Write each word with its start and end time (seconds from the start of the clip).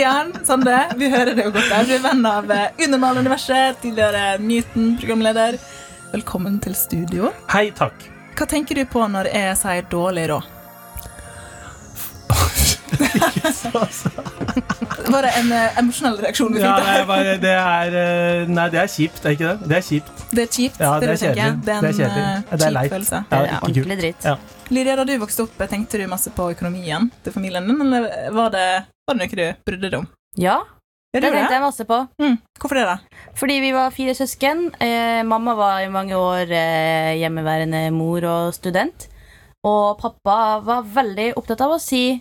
Stian 0.00 0.32
Sande, 0.46 0.88
vi 0.96 1.10
hører 1.12 1.34
det 1.36 1.44
jo 1.44 1.50
godt 1.52 1.66
der. 1.68 1.82
Du 1.84 1.90
er 1.92 2.00
venn 2.00 2.22
av 2.24 2.46
eh, 2.54 2.70
Unormal-universet, 2.86 3.82
tidligere 3.82 4.38
Newton-programleder. 4.40 5.58
Velkommen 6.14 6.56
til 6.64 6.72
studio. 6.72 7.28
Hei, 7.52 7.66
takk. 7.76 8.06
Hva 8.32 8.46
tenker 8.48 8.80
du 8.80 8.86
på 8.88 9.04
når 9.12 9.28
jeg 9.28 9.58
sier 9.60 9.84
dårlig 9.92 10.24
råd? 10.32 10.48
Var 15.10 15.26
det 15.26 15.32
en 15.40 15.52
uh, 15.52 15.78
emosjonell 15.80 16.18
reaksjon 16.22 16.54
vi 16.54 16.62
Ja, 16.62 16.72
nei, 16.84 17.00
bare, 17.08 17.36
det 17.42 17.52
er 17.56 17.96
eh, 18.00 18.50
Nei, 18.50 18.66
det 18.72 18.80
er 18.82 18.90
kjipt, 18.90 19.24
er 19.24 19.36
ikke 19.36 19.50
det? 19.50 19.68
Det 19.70 19.76
er 19.78 19.84
kjipt. 19.86 20.24
Det 20.30 20.44
er 20.44 20.50
kjipt, 20.56 20.80
Ja, 20.80 20.90
det, 21.00 21.06
det 21.06 21.12
er 21.12 21.20
kjedelig. 21.22 21.52
Det 21.66 21.74
er 21.74 21.78
en 21.78 21.84
Det 21.84 21.90
er 21.90 21.94
eh, 22.08 22.42
det 22.50 22.66
er 22.66 22.76
kjip 22.76 22.94
følelse. 22.94 23.22
Ja, 23.22 23.30
Det 23.30 23.38
er 23.40 23.64
ordentlig 23.68 23.98
dritt. 24.02 24.26
Ja. 24.28 24.34
Lydia, 24.70 24.96
da 25.00 25.06
du 25.08 25.14
vokste 25.22 25.46
opp, 25.46 25.62
tenkte 25.70 25.98
du 25.98 26.04
masse 26.10 26.30
på 26.34 26.50
økonomien 26.54 27.08
til 27.24 27.34
familien 27.34 27.66
din, 27.66 27.80
eller 27.82 28.30
var 28.36 28.52
det, 28.54 28.66
var 29.08 29.18
det 29.18 29.24
noe 29.24 29.40
du 29.40 29.46
brydde 29.66 29.88
deg 29.88 29.98
om? 29.98 30.06
Ja, 30.38 30.60
det, 31.10 31.24
det 31.24 31.32
tenkte 31.34 31.56
jeg 31.56 31.64
masse 31.64 31.86
på. 31.88 31.96
Mm. 32.22 32.36
Hvorfor 32.60 32.78
det, 32.78 32.86
da? 32.86 33.24
Fordi 33.38 33.56
vi 33.64 33.72
var 33.74 33.94
fire 33.94 34.14
søsken. 34.14 34.68
Eh, 34.78 35.22
mamma 35.26 35.56
var 35.58 35.80
i 35.82 35.90
mange 35.90 36.14
år 36.14 36.52
eh, 36.54 37.16
hjemmeværende 37.18 37.88
mor 37.94 38.26
og 38.30 38.54
student. 38.54 39.08
Og 39.66 39.98
pappa 40.00 40.60
var 40.64 40.86
veldig 40.86 41.32
opptatt 41.36 41.64
av 41.66 41.74
å 41.74 41.82
si 41.82 42.20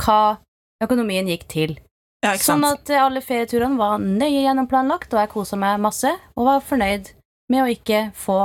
hva 0.00 0.38
økonomien 0.84 1.28
gikk 1.28 1.46
til. 1.52 1.76
Ja, 2.24 2.34
Sånn 2.36 2.64
at 2.68 2.90
eh, 2.92 3.00
alle 3.00 3.22
ferieturene 3.24 3.78
var 3.80 4.00
nøye 4.02 4.42
gjennomplanlagt, 4.44 5.12
og 5.14 5.22
jeg 5.22 5.32
kosa 5.32 5.56
meg 5.60 5.78
masse 5.80 6.10
og 6.36 6.46
var 6.48 6.60
fornøyd 6.64 7.14
med 7.50 7.64
å 7.64 7.70
ikke 7.72 8.10
få 8.16 8.42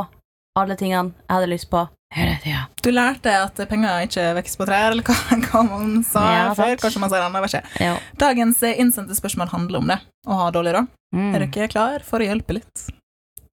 alle 0.55 0.77
tingene 0.79 1.11
jeg 1.11 1.33
hadde 1.33 1.49
lyst 1.51 1.67
på 1.71 1.81
hele 2.15 2.37
tida. 2.43 2.61
Du 2.79 2.87
lærte 2.93 3.33
at 3.43 3.59
penger 3.67 4.05
ikke 4.07 4.29
vokser 4.37 4.61
på 4.61 4.67
trær, 4.69 4.93
eller 4.93 5.03
hva, 5.03 5.15
hva 5.49 5.63
man 5.67 5.97
sa 6.07 6.23
Ja, 6.31 6.45
før? 6.55 6.77
Kanskje 6.79 7.01
man 7.03 7.11
sa 7.11 7.19
det 7.25 7.41
vet 7.43 7.57
ikke. 7.57 7.83
Ja. 7.83 7.97
Dagens 8.21 8.63
eh, 8.63 8.79
innsendte 8.79 9.17
spørsmål 9.17 9.51
handler 9.51 9.83
om 9.83 9.91
det, 9.91 9.99
å 10.27 10.39
ha 10.39 10.51
dårlig 10.55 10.77
råd. 10.77 10.87
Mm. 11.15 11.27
Er 11.35 11.45
dere 11.47 11.67
klar 11.71 12.05
for 12.07 12.23
å 12.23 12.29
hjelpe 12.29 12.59
litt? 12.61 12.87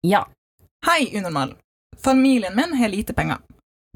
ja. 0.07 0.23
Hei, 0.83 1.07
unormal. 1.15 1.53
Familien 2.03 2.55
min 2.57 2.73
har 2.75 2.89
lite 2.91 3.13
penger. 3.15 3.37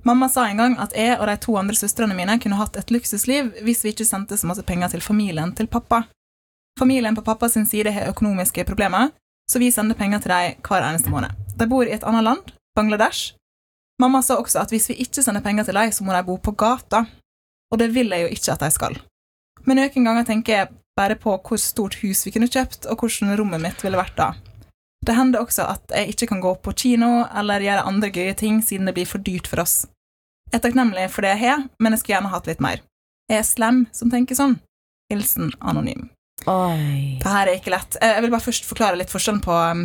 Mamma 0.07 0.29
sa 0.31 0.45
en 0.47 0.59
gang 0.61 0.75
at 0.79 0.93
jeg 0.95 1.17
og 1.17 1.27
de 1.27 1.33
to 1.43 1.57
andre 1.59 1.75
søstrene 1.75 2.15
mine 2.15 2.37
kunne 2.39 2.55
hatt 2.55 2.77
et 2.79 2.91
luksusliv 2.95 3.49
hvis 3.65 3.81
vi 3.83 3.91
ikke 3.91 4.05
sendte 4.07 4.37
så 4.39 4.47
masse 4.47 4.63
penger 4.63 4.93
til 4.93 5.03
familien 5.03 5.51
til 5.55 5.67
pappa. 5.67 6.05
Familien 6.79 7.15
på 7.17 7.25
pappas 7.25 7.57
side 7.57 7.91
har 7.91 8.07
økonomiske 8.13 8.63
problemer, 8.63 9.09
så 9.51 9.59
vi 9.59 9.71
sender 9.71 9.99
penger 9.99 10.19
til 10.23 10.31
dem 10.31 10.61
hver 10.63 10.85
eneste 10.87 11.11
måned. 11.11 11.35
De 11.59 11.67
bor 11.67 11.83
i 11.83 11.91
et 11.91 12.05
annet 12.07 12.23
land, 12.23 12.53
Bangladesh. 12.75 13.33
Mamma 13.99 14.21
sa 14.21 14.37
også 14.37 14.61
at 14.61 14.71
hvis 14.71 14.89
vi 14.89 15.01
ikke 15.03 15.23
sender 15.25 15.41
penger 15.41 15.67
til 15.67 15.75
dem, 15.75 15.91
så 15.91 16.03
må 16.03 16.13
de 16.13 16.23
bo 16.23 16.37
på 16.37 16.51
gata. 16.55 17.03
Og 17.71 17.79
det 17.79 17.89
vil 17.95 18.13
jeg 18.13 18.21
jo 18.21 18.31
ikke 18.31 18.53
at 18.53 18.63
de 18.63 18.71
skal. 18.71 18.95
Men 19.65 19.81
noen 19.81 20.07
ganger 20.07 20.23
tenker 20.23 20.53
jeg 20.53 20.71
bare 20.95 21.19
på 21.19 21.35
hvor 21.35 21.59
stort 21.59 21.99
hus 22.03 22.23
vi 22.25 22.31
kunne 22.31 22.47
kjøpt, 22.47 22.85
og 22.85 22.95
hvordan 23.01 23.35
rommet 23.35 23.65
mitt 23.65 23.83
ville 23.83 23.99
vært 23.99 24.15
da. 24.15 24.31
Det 25.03 25.15
hender 25.17 25.43
også 25.43 25.67
at 25.67 25.91
jeg 25.91 26.15
ikke 26.15 26.31
kan 26.31 26.41
gå 26.41 26.55
på 26.63 26.71
kino 26.71 27.25
eller 27.27 27.63
gjøre 27.65 27.85
andre 27.89 28.09
gøye 28.13 28.33
ting 28.37 28.63
siden 28.63 28.87
det 28.87 28.95
blir 28.95 29.09
for 29.09 29.19
dyrt 29.19 29.51
for 29.51 29.65
oss. 29.65 29.83
Jeg 30.47 30.59
er 30.59 30.63
takknemlig 30.63 31.07
for 31.11 31.25
det 31.25 31.33
jeg 31.35 31.43
har, 31.43 31.63
men 31.83 31.93
jeg 31.93 31.99
skulle 32.01 32.15
gjerne 32.17 32.31
hatt 32.31 32.47
litt 32.47 32.61
mer. 32.63 32.83
Jeg 33.27 33.41
er 33.41 33.47
slem 33.47 33.81
som 33.95 34.11
tenker 34.11 34.37
sånn. 34.39 34.57
Hilsen 35.11 35.51
anonym. 35.59 36.07
Oi. 36.47 37.17
Det 37.19 37.27
her 37.33 37.49
er 37.49 37.57
ikke 37.59 37.73
lett. 37.73 37.97
Eh, 38.01 38.13
Jeg 38.15 38.23
vil 38.25 38.31
bare 38.31 38.45
først 38.45 38.67
forklare 38.67 38.99
litt 38.99 39.11
forskjellen 39.11 39.41
på 39.43 39.51
um, 39.55 39.81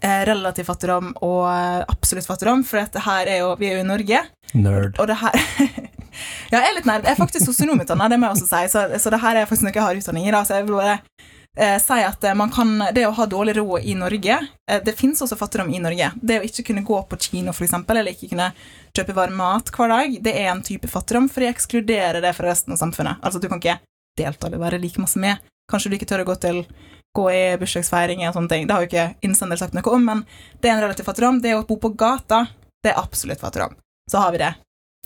eh, 0.00 0.22
relativ 0.28 0.68
fattigdom 0.70 1.12
og 1.24 1.40
eh, 1.50 1.82
absolutt 1.90 2.28
fattigdom, 2.30 2.62
for 2.68 2.78
dette 2.82 3.02
her 3.02 3.30
er 3.32 3.40
jo, 3.42 3.50
vi 3.58 3.70
er 3.72 3.78
jo 3.80 3.84
i 3.84 3.88
Norge, 3.88 4.22
Nerd. 4.54 4.98
og 5.02 5.10
det 5.10 5.18
her 5.22 5.34
Ja, 6.52 6.60
jeg 6.60 6.68
er 6.68 6.74
litt 6.76 6.86
nerd. 6.86 7.02
Jeg 7.08 7.16
er 7.16 7.18
faktisk 7.18 7.48
sosionomutdanna, 7.48 8.06
det 8.12 8.20
må 8.22 8.28
jeg 8.28 8.36
også 8.36 8.46
si, 8.46 8.62
så, 8.70 8.84
så 9.02 9.10
det 9.10 9.18
her 9.24 9.40
er 9.40 9.48
faktisk 9.50 9.66
noe 9.66 9.74
jeg 9.74 9.82
har 9.82 9.98
utdanning 9.98 10.28
i. 10.28 10.30
Da, 10.30 10.44
så 10.46 10.60
jeg 10.60 10.68
vil 10.68 10.76
bare 10.78 11.00
eh, 11.56 11.78
si 11.82 12.00
at 12.04 12.24
eh, 12.24 12.34
man 12.34 12.50
kan, 12.52 12.76
det 12.94 13.06
å 13.06 13.14
ha 13.16 13.26
dårlig 13.26 13.56
råd 13.58 13.84
i 13.84 13.94
Norge 13.98 14.36
eh, 14.70 14.80
Det 14.84 14.94
fins 14.98 15.22
også 15.22 15.36
fattigdom 15.38 15.72
i 15.74 15.82
Norge. 15.82 16.10
Det 16.14 16.40
å 16.40 16.46
ikke 16.46 16.66
kunne 16.70 16.84
gå 16.86 17.00
på 17.10 17.18
kino, 17.28 17.52
for 17.52 17.66
eksempel, 17.66 18.00
eller 18.00 18.14
ikke 18.14 18.30
kunne 18.32 18.50
kjøpe 18.96 19.16
varm 19.16 19.36
mat 19.38 19.72
hver 19.74 19.90
dag, 19.90 20.18
det 20.22 20.34
er 20.38 20.50
en 20.52 20.62
type 20.62 20.90
fattigdom, 20.90 21.28
for 21.28 21.44
jeg 21.44 21.56
ekskluderer 21.56 22.20
det 22.24 22.34
fra 22.36 22.50
resten 22.50 22.76
av 22.76 22.82
samfunnet. 22.82 23.22
Altså, 23.22 23.42
du 23.42 23.48
kan 23.50 23.62
ikke 23.62 23.80
delta 24.18 24.46
eller 24.46 24.62
være 24.62 24.82
like 24.82 25.02
masse 25.02 25.18
med. 25.18 25.42
Kanskje 25.70 25.90
du 25.90 25.96
ikke 25.98 26.10
tør 26.10 26.22
å 26.22 26.28
gå 26.28 26.36
til 26.42 26.60
gå 27.14 27.24
i 27.30 27.42
bursdagsfeiringer 27.58 28.30
og 28.30 28.36
sånne 28.36 28.50
ting. 28.50 28.66
Det 28.66 28.74
har 28.74 28.82
jo 28.82 28.90
ikke 28.90 29.26
innsender 29.26 29.58
sagt 29.58 29.74
noe 29.76 29.94
om, 29.94 30.02
men 30.02 30.22
det 30.60 30.70
er 30.70 30.76
en 30.76 30.84
relativ 30.84 31.06
fattigdom. 31.06 31.40
Det 31.42 31.54
å 31.54 31.64
bo 31.66 31.78
på 31.80 31.92
gata, 31.94 32.44
det 32.82 32.90
er 32.92 33.00
absolutt 33.00 33.42
fattigdom. 33.42 33.76
Så 34.10 34.20
har 34.20 34.34
vi 34.34 34.42
det. 34.42 34.54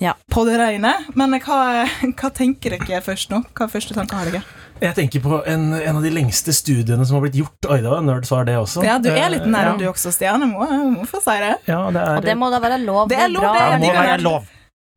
Ja. 0.00 0.14
På 0.30 0.44
det 0.48 0.56
rene. 0.58 0.94
Men 1.18 1.36
hva, 1.42 1.84
hva 2.18 2.30
tenker 2.34 2.78
dere 2.78 3.02
først 3.04 3.32
nå? 3.34 3.42
Hva 3.52 3.68
første 3.70 3.96
tanker 3.96 4.18
har 4.20 4.30
dere? 4.30 4.57
Jeg 4.78 4.94
tenker 4.94 5.22
på 5.22 5.40
en, 5.50 5.72
en 5.74 5.96
av 5.98 6.04
de 6.04 6.10
lengste 6.12 6.52
studiene 6.54 7.02
som 7.06 7.18
har 7.18 7.24
blitt 7.24 7.38
gjort. 7.40 7.66
Oi, 7.66 7.80
det 7.82 7.90
var 7.90 7.98
svarer 7.98 8.06
nerd 8.06 8.28
svar, 8.28 8.44
det 8.46 8.54
også. 8.60 8.84
Ja, 8.86 8.98
du 9.02 9.08
er 9.10 9.32
litt 9.32 9.48
nær 9.50 9.72
ja. 9.72 9.72
du 9.80 9.88
også, 9.90 10.12
Stian. 10.14 10.44
Jeg 10.44 10.52
må, 10.52 10.68
jeg 10.70 10.92
må 10.92 11.06
få 11.08 11.22
si 11.24 11.34
det. 11.42 11.56
Ja, 11.66 11.80
det 11.94 12.04
er, 12.04 12.20
Og 12.20 12.28
det 12.28 12.36
må 12.38 12.50
da 12.52 12.60
være 12.62 12.78
lov. 12.84 13.08
Det 13.10 13.18
er 13.18 13.32
lov, 13.32 13.48
det 13.48 13.64
er 13.64 13.74
det 13.74 13.80
må 13.82 13.92
være 13.96 14.22
lov. 14.22 14.46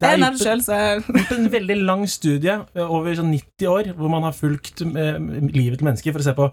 Det 0.02 0.10
er 0.10 0.16
er 0.18 0.24
gjort, 0.24 0.40
selv, 0.42 0.64
så 0.66 0.78
gjort 1.06 1.34
en 1.36 1.52
veldig 1.54 1.78
lang 1.86 2.08
studie 2.10 2.54
eh, 2.58 2.94
over 2.98 3.18
sånn 3.18 3.34
90 3.34 3.68
år, 3.70 3.92
hvor 3.98 4.10
man 4.14 4.26
har 4.26 4.38
fulgt 4.38 4.82
eh, 4.86 5.20
livet 5.54 5.78
til 5.78 5.90
mennesker 5.90 6.16
for 6.16 6.24
å 6.24 6.26
se 6.26 6.34
på 6.38 6.48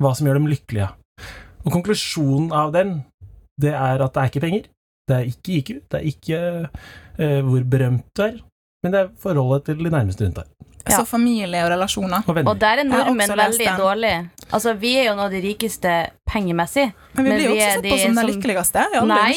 hva 0.00 0.12
som 0.16 0.28
gjør 0.28 0.40
dem 0.40 0.48
lykkelige. 0.48 0.88
Og 1.66 1.74
konklusjonen 1.74 2.52
av 2.56 2.72
den, 2.76 2.98
det 3.60 3.74
er 3.76 4.04
at 4.04 4.16
det 4.16 4.22
er 4.22 4.32
ikke 4.32 4.44
penger. 4.46 4.70
Det 5.06 5.16
er 5.16 5.28
ikke 5.30 5.58
IQ, 5.60 5.74
det 5.92 5.98
er 6.00 6.08
ikke 6.08 6.38
eh, 6.66 7.40
hvor 7.46 7.68
berømt 7.76 8.08
du 8.16 8.24
er, 8.24 8.40
men 8.82 8.94
det 8.94 9.02
er 9.02 9.12
forholdet 9.22 9.68
til 9.68 9.84
de 9.84 9.92
nærmeste 9.92 10.24
rundt 10.24 10.40
deg. 10.40 10.72
Ja. 10.86 11.00
Så 11.00 11.04
familie 11.08 11.64
og 11.64 11.70
relasjoner. 11.72 12.22
Og. 12.26 12.36
Og 12.46 12.58
der 12.60 12.82
er 12.82 12.86
nordmenn 12.86 13.32
veldig 13.38 13.72
dårlige. 13.78 14.18
Altså, 14.54 14.76
vi 14.78 14.92
er 15.00 15.08
jo 15.08 15.14
noe 15.18 15.26
av 15.26 15.32
de 15.34 15.40
rikeste 15.42 15.92
pengemessig. 16.30 16.84
Men 17.16 17.24
vi 17.24 17.30
Men 17.30 17.38
blir 17.38 17.46
jo 17.46 17.54
også 17.54 17.70
sett 17.72 17.88
på 17.90 17.96
som 17.98 18.18
de 18.20 18.24
lykkeligste. 18.28 18.84
Ja, 18.94 19.00
Nei. 19.10 19.32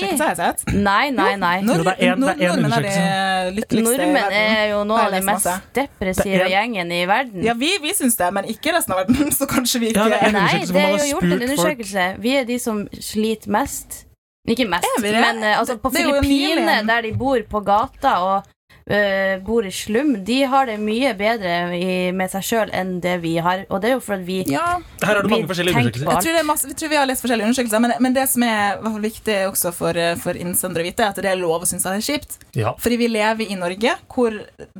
Nei, 0.75 1.09
nei, 1.15 1.31
nei. 1.41 1.53
Nordmenn 1.65 1.95
er 1.97 2.85
de 2.85 3.55
lykkeligste 3.57 3.87
Nordmenn 3.87 4.35
er 4.41 4.61
jo 4.73 4.83
noe 4.89 5.05
av 5.05 5.09
de 5.09 5.17
den 5.17 5.25
mest 5.31 5.73
depressive 5.79 6.51
gjengen 6.53 6.93
i 6.93 7.01
verden. 7.09 7.41
Ja, 7.47 7.57
vi, 7.57 7.71
vi 7.81 7.95
syns 7.97 8.19
det, 8.19 8.29
men 8.37 8.51
ikke 8.53 8.75
resten 8.75 8.93
av 8.93 9.01
verden, 9.01 9.31
så 9.39 9.49
kanskje 9.49 9.81
vi 9.81 9.91
ikke 9.93 10.05
Ja, 10.05 10.13
det 10.13 10.21
er 10.29 10.37
Nei, 10.37 10.53
det 10.69 10.85
er 10.85 10.95
jo 10.99 11.09
gjort 11.15 11.27
en 11.31 11.35
undersøkelse. 11.39 12.05
Vi 12.21 12.35
er 12.37 12.45
de 12.49 12.59
som 12.61 12.85
sliter 12.93 13.57
mest. 13.57 14.03
Ikke 14.49 14.65
mest, 14.69 14.87
men 15.03 15.43
eh, 15.43 15.57
altså, 15.59 15.75
på 15.77 15.91
Filippinene, 15.93 16.79
der 16.87 17.03
de 17.05 17.11
bor 17.17 17.41
på 17.49 17.59
gata 17.65 18.15
og 18.25 18.47
eh, 18.89 19.37
bor 19.45 19.65
i 19.65 19.71
slum, 19.71 20.11
de 20.25 20.39
har 20.49 20.65
det 20.69 20.77
mye 20.81 21.11
bedre 21.17 21.53
i, 21.77 22.11
med 22.15 22.31
seg 22.33 22.43
sjøl 22.47 22.71
enn 22.75 22.95
det 23.03 23.15
vi 23.23 23.35
har. 23.37 23.63
Og 23.69 23.81
det 23.83 23.91
er 23.91 23.95
jo 23.97 24.03
fordi 24.03 24.25
vi 24.27 24.37
Ja, 24.53 24.79
Her 25.03 25.15
har 25.15 25.21
du 25.23 25.29
mange 25.29 25.47
forskjellige 25.49 25.75
tenker 25.77 25.99
undersøkelser. 26.01 26.29
jeg 26.29 26.35
tror, 26.39 26.47
masse, 26.49 26.67
jeg 26.71 26.77
tror 26.81 26.89
vi 26.93 26.99
har 27.01 27.09
lest 27.09 27.25
forskjellige 27.25 27.49
undersøkelser, 27.49 27.83
men, 27.85 27.93
men 28.07 28.17
det 28.17 28.27
som 28.33 28.43
er 28.49 28.77
hvert 28.81 28.95
fall 28.97 29.07
viktig 29.09 29.37
også 29.49 29.73
for, 29.77 30.01
for 30.23 30.39
innsendere 30.41 30.83
å 30.85 30.89
vite, 30.89 31.05
er 31.05 31.13
at 31.13 31.21
det 31.23 31.31
er 31.33 31.41
lov 31.41 31.65
å 31.65 31.69
synes 31.69 31.85
det 31.87 31.95
er 31.99 32.07
kjipt. 32.11 32.39
Ja. 32.57 32.73
Fordi 32.79 32.97
vi 33.03 33.11
lever 33.13 33.45
i 33.51 33.59
Norge, 33.59 33.95
hvor 34.13 34.39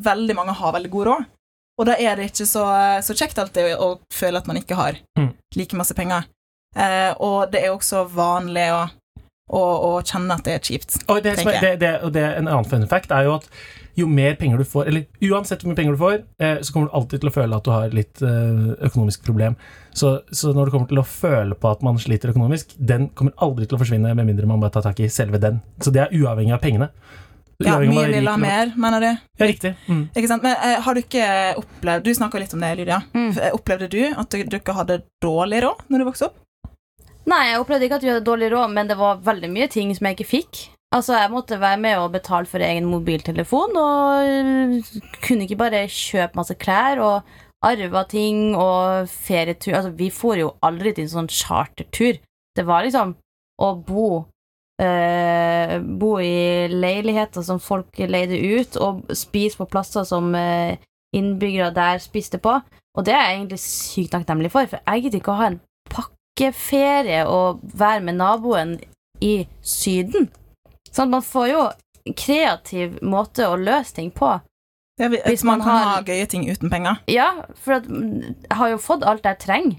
veldig 0.10 0.36
mange 0.38 0.58
har 0.58 0.74
veldig 0.80 0.92
god 0.98 1.12
råd. 1.14 1.28
Og 1.80 1.86
da 1.88 1.94
er 1.96 2.18
det 2.20 2.26
ikke 2.34 2.44
så, 2.50 2.66
så 3.08 3.14
kjekt 3.16 3.38
alltid 3.40 3.72
å, 3.80 3.94
føle 4.12 4.42
at 4.42 4.48
man 4.50 4.58
ikke 4.60 4.76
har 4.76 4.98
Mm. 5.16 5.30
like 5.56 5.76
masse 5.80 5.94
penger. 5.96 6.26
Eh, 6.76 7.14
og 7.24 7.52
det 7.52 7.62
er 7.64 7.72
også 7.72 8.02
vanlig 8.14 8.66
å, 8.76 8.82
å, 9.56 9.62
å 9.62 9.92
kjenne 10.04 10.36
at 10.36 10.44
det 10.46 10.54
er 10.58 10.60
kjipt. 10.68 10.98
Og 11.08 11.22
det, 11.24 11.38
er, 11.40 11.62
det, 11.64 11.72
det, 11.82 11.94
og 12.04 12.12
det, 12.14 12.26
en 12.38 12.48
annen 12.52 12.68
fun 12.68 12.84
fact 12.92 13.12
er 13.16 13.26
jo 13.30 13.38
at 13.40 13.48
jo 14.00 14.08
mer 14.10 14.36
penger 14.40 14.62
du 14.62 14.68
får, 14.68 14.90
eller 14.90 15.30
uansett 15.30 15.64
hvor 15.64 15.72
mye 15.72 15.78
penger 15.80 15.96
du 15.96 16.02
får, 16.02 16.18
eh, 16.42 16.58
så 16.62 16.74
kommer 16.74 16.90
du 16.90 16.98
alltid 17.00 17.24
til 17.24 17.32
å 17.32 17.36
føle 17.36 17.60
at 17.60 17.68
du 17.68 17.72
har 17.74 17.96
litt 17.96 18.22
eh, 18.26 18.66
økonomisk 18.90 19.24
problem. 19.28 19.56
Så, 19.92 20.20
så 20.32 20.54
når 20.56 20.70
du 20.70 20.76
kommer 20.76 20.92
til 20.92 21.02
å 21.02 21.08
føle 21.08 21.58
på 21.58 21.72
at 21.72 21.86
man 21.86 22.00
sliter 22.02 22.34
økonomisk, 22.34 22.76
den 22.78 23.10
kommer 23.18 23.36
aldri 23.46 23.68
til 23.68 23.78
å 23.78 23.82
forsvinne 23.82 24.14
med 24.16 24.30
mindre 24.30 24.50
man 24.50 24.62
bare 24.64 24.78
tar 24.78 24.88
tak 24.90 25.02
i 25.04 25.10
selve 25.12 25.42
den. 25.42 25.60
Så 25.84 25.94
det 25.96 26.06
er 26.06 26.16
uavhengig 26.16 26.56
av 26.56 26.64
pengene. 26.64 26.92
Ja, 27.60 27.76
mye 27.84 28.06
vil 28.08 28.28
ha 28.30 28.38
mer, 28.40 28.70
mener 28.80 29.04
du? 29.04 29.10
Ja, 29.42 29.48
riktig. 29.50 29.74
Mm. 29.90 30.06
Ikke 30.16 30.30
sant? 30.32 30.46
Men 30.46 30.56
eh, 30.64 30.78
har 30.80 30.96
du 30.96 31.02
ikke 31.02 31.26
opplevd 31.60 32.06
Du 32.08 32.14
snakka 32.16 32.40
litt 32.40 32.54
om 32.56 32.64
det, 32.64 32.70
Lydia. 32.80 33.02
Mm. 33.12 33.34
Opplevde 33.58 33.90
du 33.92 34.00
at 34.08 34.32
du, 34.32 34.46
du 34.48 34.56
ikke 34.62 34.78
hadde 34.78 35.02
dårlig 35.24 35.66
råd 35.68 35.90
når 35.92 36.00
du 36.00 36.08
vokste 36.08 36.30
opp? 36.30 36.40
Nei, 37.30 37.44
jeg 37.52 37.60
opplevde 37.62 37.86
ikke 37.86 38.00
at 38.00 38.06
vi 38.06 38.14
hadde 38.14 38.26
dårlig 38.26 38.54
råd, 38.54 38.72
men 38.74 38.88
det 38.90 38.96
var 38.98 39.20
veldig 39.26 39.50
mye 39.52 39.68
ting 39.72 39.92
som 39.96 40.08
jeg 40.08 40.18
ikke 40.18 40.30
fikk. 40.30 40.62
Altså, 40.92 41.14
Jeg 41.14 41.30
måtte 41.32 41.60
være 41.62 41.78
med 41.78 41.98
og 41.98 42.12
betale 42.12 42.46
for 42.50 42.58
egen 42.66 42.86
mobiltelefon, 42.90 43.78
og 43.78 44.82
kunne 45.22 45.46
ikke 45.46 45.60
bare 45.60 45.86
kjøpe 45.86 46.40
masse 46.40 46.56
klær. 46.58 47.00
Og, 47.00 47.22
arva 47.62 48.06
ting 48.08 48.56
og 48.56 49.10
ferietur 49.12 49.74
Altså, 49.76 49.90
vi 49.92 50.10
for 50.10 50.40
jo 50.40 50.54
aldri 50.64 50.94
til 50.96 51.04
en 51.04 51.12
sånn 51.12 51.28
chartertur. 51.28 52.20
Det 52.56 52.66
var 52.66 52.86
liksom 52.86 53.16
å 53.60 53.70
bo 53.84 54.06
eh, 54.80 55.76
Bo 55.80 56.14
i 56.24 56.68
leiligheter 56.72 57.44
som 57.44 57.60
folk 57.60 58.00
leide 58.00 58.40
ut, 58.40 58.80
og 58.80 59.04
spise 59.12 59.60
på 59.60 59.68
plasser 59.68 60.08
som 60.08 60.32
eh, 60.36 60.80
innbyggere 61.16 61.74
der 61.76 62.00
spiste 62.00 62.40
på. 62.40 62.56
Og 62.96 63.06
det 63.06 63.14
er 63.14 63.26
jeg 63.28 63.38
egentlig 63.38 63.60
sykt 63.64 64.16
takknemlig 64.16 64.52
for, 64.56 64.72
for 64.72 64.80
jeg 64.80 65.04
gidder 65.04 65.22
ikke 65.22 65.36
å 65.36 65.42
ha 65.42 65.52
en 65.52 65.62
pakkeferie 65.92 67.26
og 67.28 67.60
være 67.76 68.06
med 68.08 68.22
naboen 68.24 68.78
i 69.22 69.36
Syden. 69.62 70.30
Sånn, 70.92 71.10
man 71.14 71.22
får 71.26 71.48
jo 71.52 71.64
kreativ 72.18 73.00
måte 73.06 73.46
å 73.48 73.58
løse 73.60 73.94
ting 73.96 74.12
på. 74.12 74.32
Ja, 75.00 75.08
er, 75.08 75.22
Hvis 75.30 75.44
man, 75.44 75.60
man 75.60 75.68
kan 75.68 75.78
har- 75.78 75.96
ha 75.96 76.02
gøye 76.04 76.28
ting 76.28 76.48
uten 76.50 76.70
penger. 76.70 76.98
Ja, 77.08 77.30
for 77.56 77.78
at, 77.80 77.86
jeg 77.88 78.36
har 78.52 78.70
jo 78.74 78.78
fått 78.78 79.04
alt 79.08 79.24
jeg 79.24 79.40
trenger. 79.40 79.78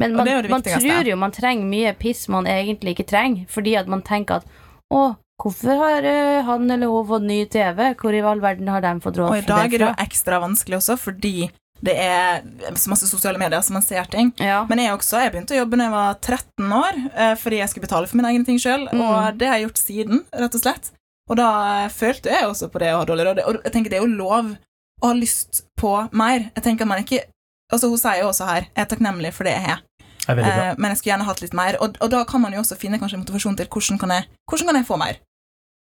Men 0.00 0.14
man, 0.16 0.24
det 0.26 0.42
det 0.46 0.50
man 0.50 0.62
tror 0.62 1.04
jo 1.10 1.16
man 1.16 1.32
trenger 1.34 1.66
mye 1.68 1.92
piss 1.98 2.28
man 2.28 2.46
egentlig 2.48 2.94
ikke 2.96 3.08
trenger, 3.10 3.46
fordi 3.48 3.76
at 3.76 3.88
man 3.90 4.00
tenker 4.06 4.36
at 4.40 4.46
å, 4.90 5.16
hvorfor 5.42 5.76
har 5.76 6.06
eh, 6.08 6.42
han 6.46 6.70
eller 6.70 6.86
hun 6.88 7.06
fått 7.10 7.26
ny 7.26 7.44
TV? 7.52 7.94
Hvor 8.00 8.14
i 8.16 8.22
all 8.24 8.40
verden 8.40 8.68
har 8.68 8.80
de 8.80 8.94
fått 9.00 9.18
råd 9.20 9.28
Og 9.34 9.36
i 9.36 9.46
dag 9.46 9.66
er 9.66 9.68
det 9.68 9.78
det 9.82 9.88
jo 9.90 10.04
ekstra 10.06 10.40
vanskelig 10.40 10.78
også, 10.78 10.96
fordi 10.98 11.50
det 11.82 11.94
er 11.96 12.42
så 12.76 12.90
masse 12.92 13.08
sosiale 13.08 13.38
medier, 13.40 13.60
så 13.64 13.72
man 13.72 13.82
ser 13.82 14.04
ting. 14.12 14.32
Ja. 14.38 14.62
Men 14.68 14.78
jeg 14.82 14.92
også, 14.92 15.20
jeg 15.22 15.32
begynte 15.32 15.54
å 15.56 15.60
jobbe 15.62 15.78
da 15.80 15.86
jeg 15.86 15.94
var 15.94 16.14
13 16.20 16.72
år, 16.76 16.98
eh, 17.14 17.34
fordi 17.40 17.60
jeg 17.62 17.68
skulle 17.72 17.86
betale 17.88 18.06
for 18.10 18.16
mine 18.20 18.28
egne 18.34 18.44
ting 18.44 18.58
sjøl, 18.60 18.88
Mm. 18.92 19.00
og 19.00 19.38
det 19.38 19.48
har 19.48 19.56
jeg 19.58 19.68
gjort 19.68 19.80
siden, 19.80 20.24
rett 20.34 20.54
og 20.54 20.60
slett. 20.60 20.90
Og 21.30 21.36
da 21.40 21.48
eh, 21.84 21.88
følte 21.88 22.28
jeg 22.34 22.44
også 22.50 22.68
på 22.72 22.78
det 22.82 22.92
å 22.92 22.98
ha 23.00 23.04
dårlig 23.08 23.24
råd. 23.30 23.40
Og 23.46 23.60
jeg 23.64 23.72
tenker 23.72 23.90
det 23.90 24.00
er 24.00 24.04
jo 24.04 24.12
lov 24.18 24.56
å 25.02 25.06
ha 25.06 25.14
lyst 25.14 25.62
på 25.80 25.92
mer. 26.12 26.50
Jeg 26.54 26.62
tenker 26.64 26.86
man 26.86 27.00
ikke 27.04 27.24
Altså, 27.72 27.86
hun 27.88 27.98
sier 28.02 28.18
jo 28.18 28.28
også 28.32 28.46
her 28.48 28.64
jeg 28.66 28.82
er 28.82 28.86
takknemlig 28.90 29.30
for 29.32 29.44
det 29.46 29.52
jeg 29.54 29.62
har, 29.62 29.78
eh, 30.26 30.74
men 30.76 30.90
jeg 30.90 30.98
skulle 30.98 31.12
gjerne 31.12 31.26
hatt 31.28 31.40
litt 31.40 31.52
mer. 31.54 31.76
Og, 31.80 31.94
og 32.02 32.10
da 32.10 32.24
kan 32.26 32.40
man 32.42 32.52
jo 32.52 32.58
også 32.64 32.74
finne 32.76 32.98
kanskje 32.98 33.20
motivasjon 33.22 33.56
til 33.56 33.68
hvordan 33.70 33.98
kan 34.00 34.10
jeg, 34.10 34.24
hvordan 34.50 34.66
kan 34.66 34.74
jeg 34.80 34.86
få 34.88 34.98
mer. 34.98 35.20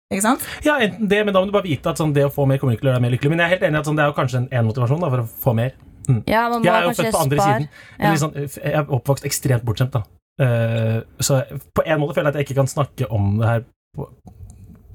Ikke 0.09 0.25
sant? 0.25 0.45
Ja, 0.65 0.79
enten 0.81 1.09
det, 1.11 1.19
men 1.27 1.35
da 1.37 1.43
må 1.43 1.51
du 1.51 1.53
bare 1.53 1.69
vite 1.69 1.91
at 1.93 2.01
sånn, 2.01 2.15
det 2.17 2.25
å 2.25 2.33
få 2.33 2.47
mer 2.49 2.61
kommer 2.61 2.73
ikke 2.73 2.87
til 2.87 2.89
å 2.89 2.93
gjøre 2.93 3.01
deg 3.01 3.05
mer 3.05 3.13
lykkelig. 3.13 3.33
Men 3.35 3.43
jeg 3.43 3.47
er 3.49 3.55
helt 3.55 3.67
enig 3.69 3.77
i 3.77 3.81
at 3.83 3.89
sånn, 3.91 3.99
det 3.99 4.05
er 4.07 4.09
jo 4.09 4.17
kanskje 4.17 4.39
en, 4.41 4.47
en 4.57 4.69
motivasjon 4.71 5.03
da, 5.05 5.11
for 5.13 5.25
å 5.25 5.27
få 5.45 5.55
mer. 5.59 5.75
ja, 6.25 6.47
man 6.49 6.63
må 6.63 6.65
Jeg 6.65 6.73
er 6.73 6.87
jo 6.87 6.95
født 6.97 7.13
på 7.13 7.21
andre 7.25 7.41
spar. 7.43 7.51
siden. 7.51 7.69
Ja. 8.01 8.13
Sånn, 8.23 8.39
jeg 8.41 8.73
er 8.81 8.95
oppvokst 8.99 9.29
ekstremt 9.29 9.67
bortskjemt, 9.69 9.99
da. 9.99 10.05
Uh, 10.39 11.03
så 11.21 11.43
på 11.75 11.85
en 11.85 12.01
måte 12.01 12.15
føler 12.17 12.31
jeg 12.31 12.33
at 12.33 12.41
jeg 12.41 12.49
ikke 12.49 12.61
kan 12.63 12.71
snakke 12.71 13.09
om 13.13 13.33
det 13.41 13.49
her 13.51 13.65
på 13.99 14.07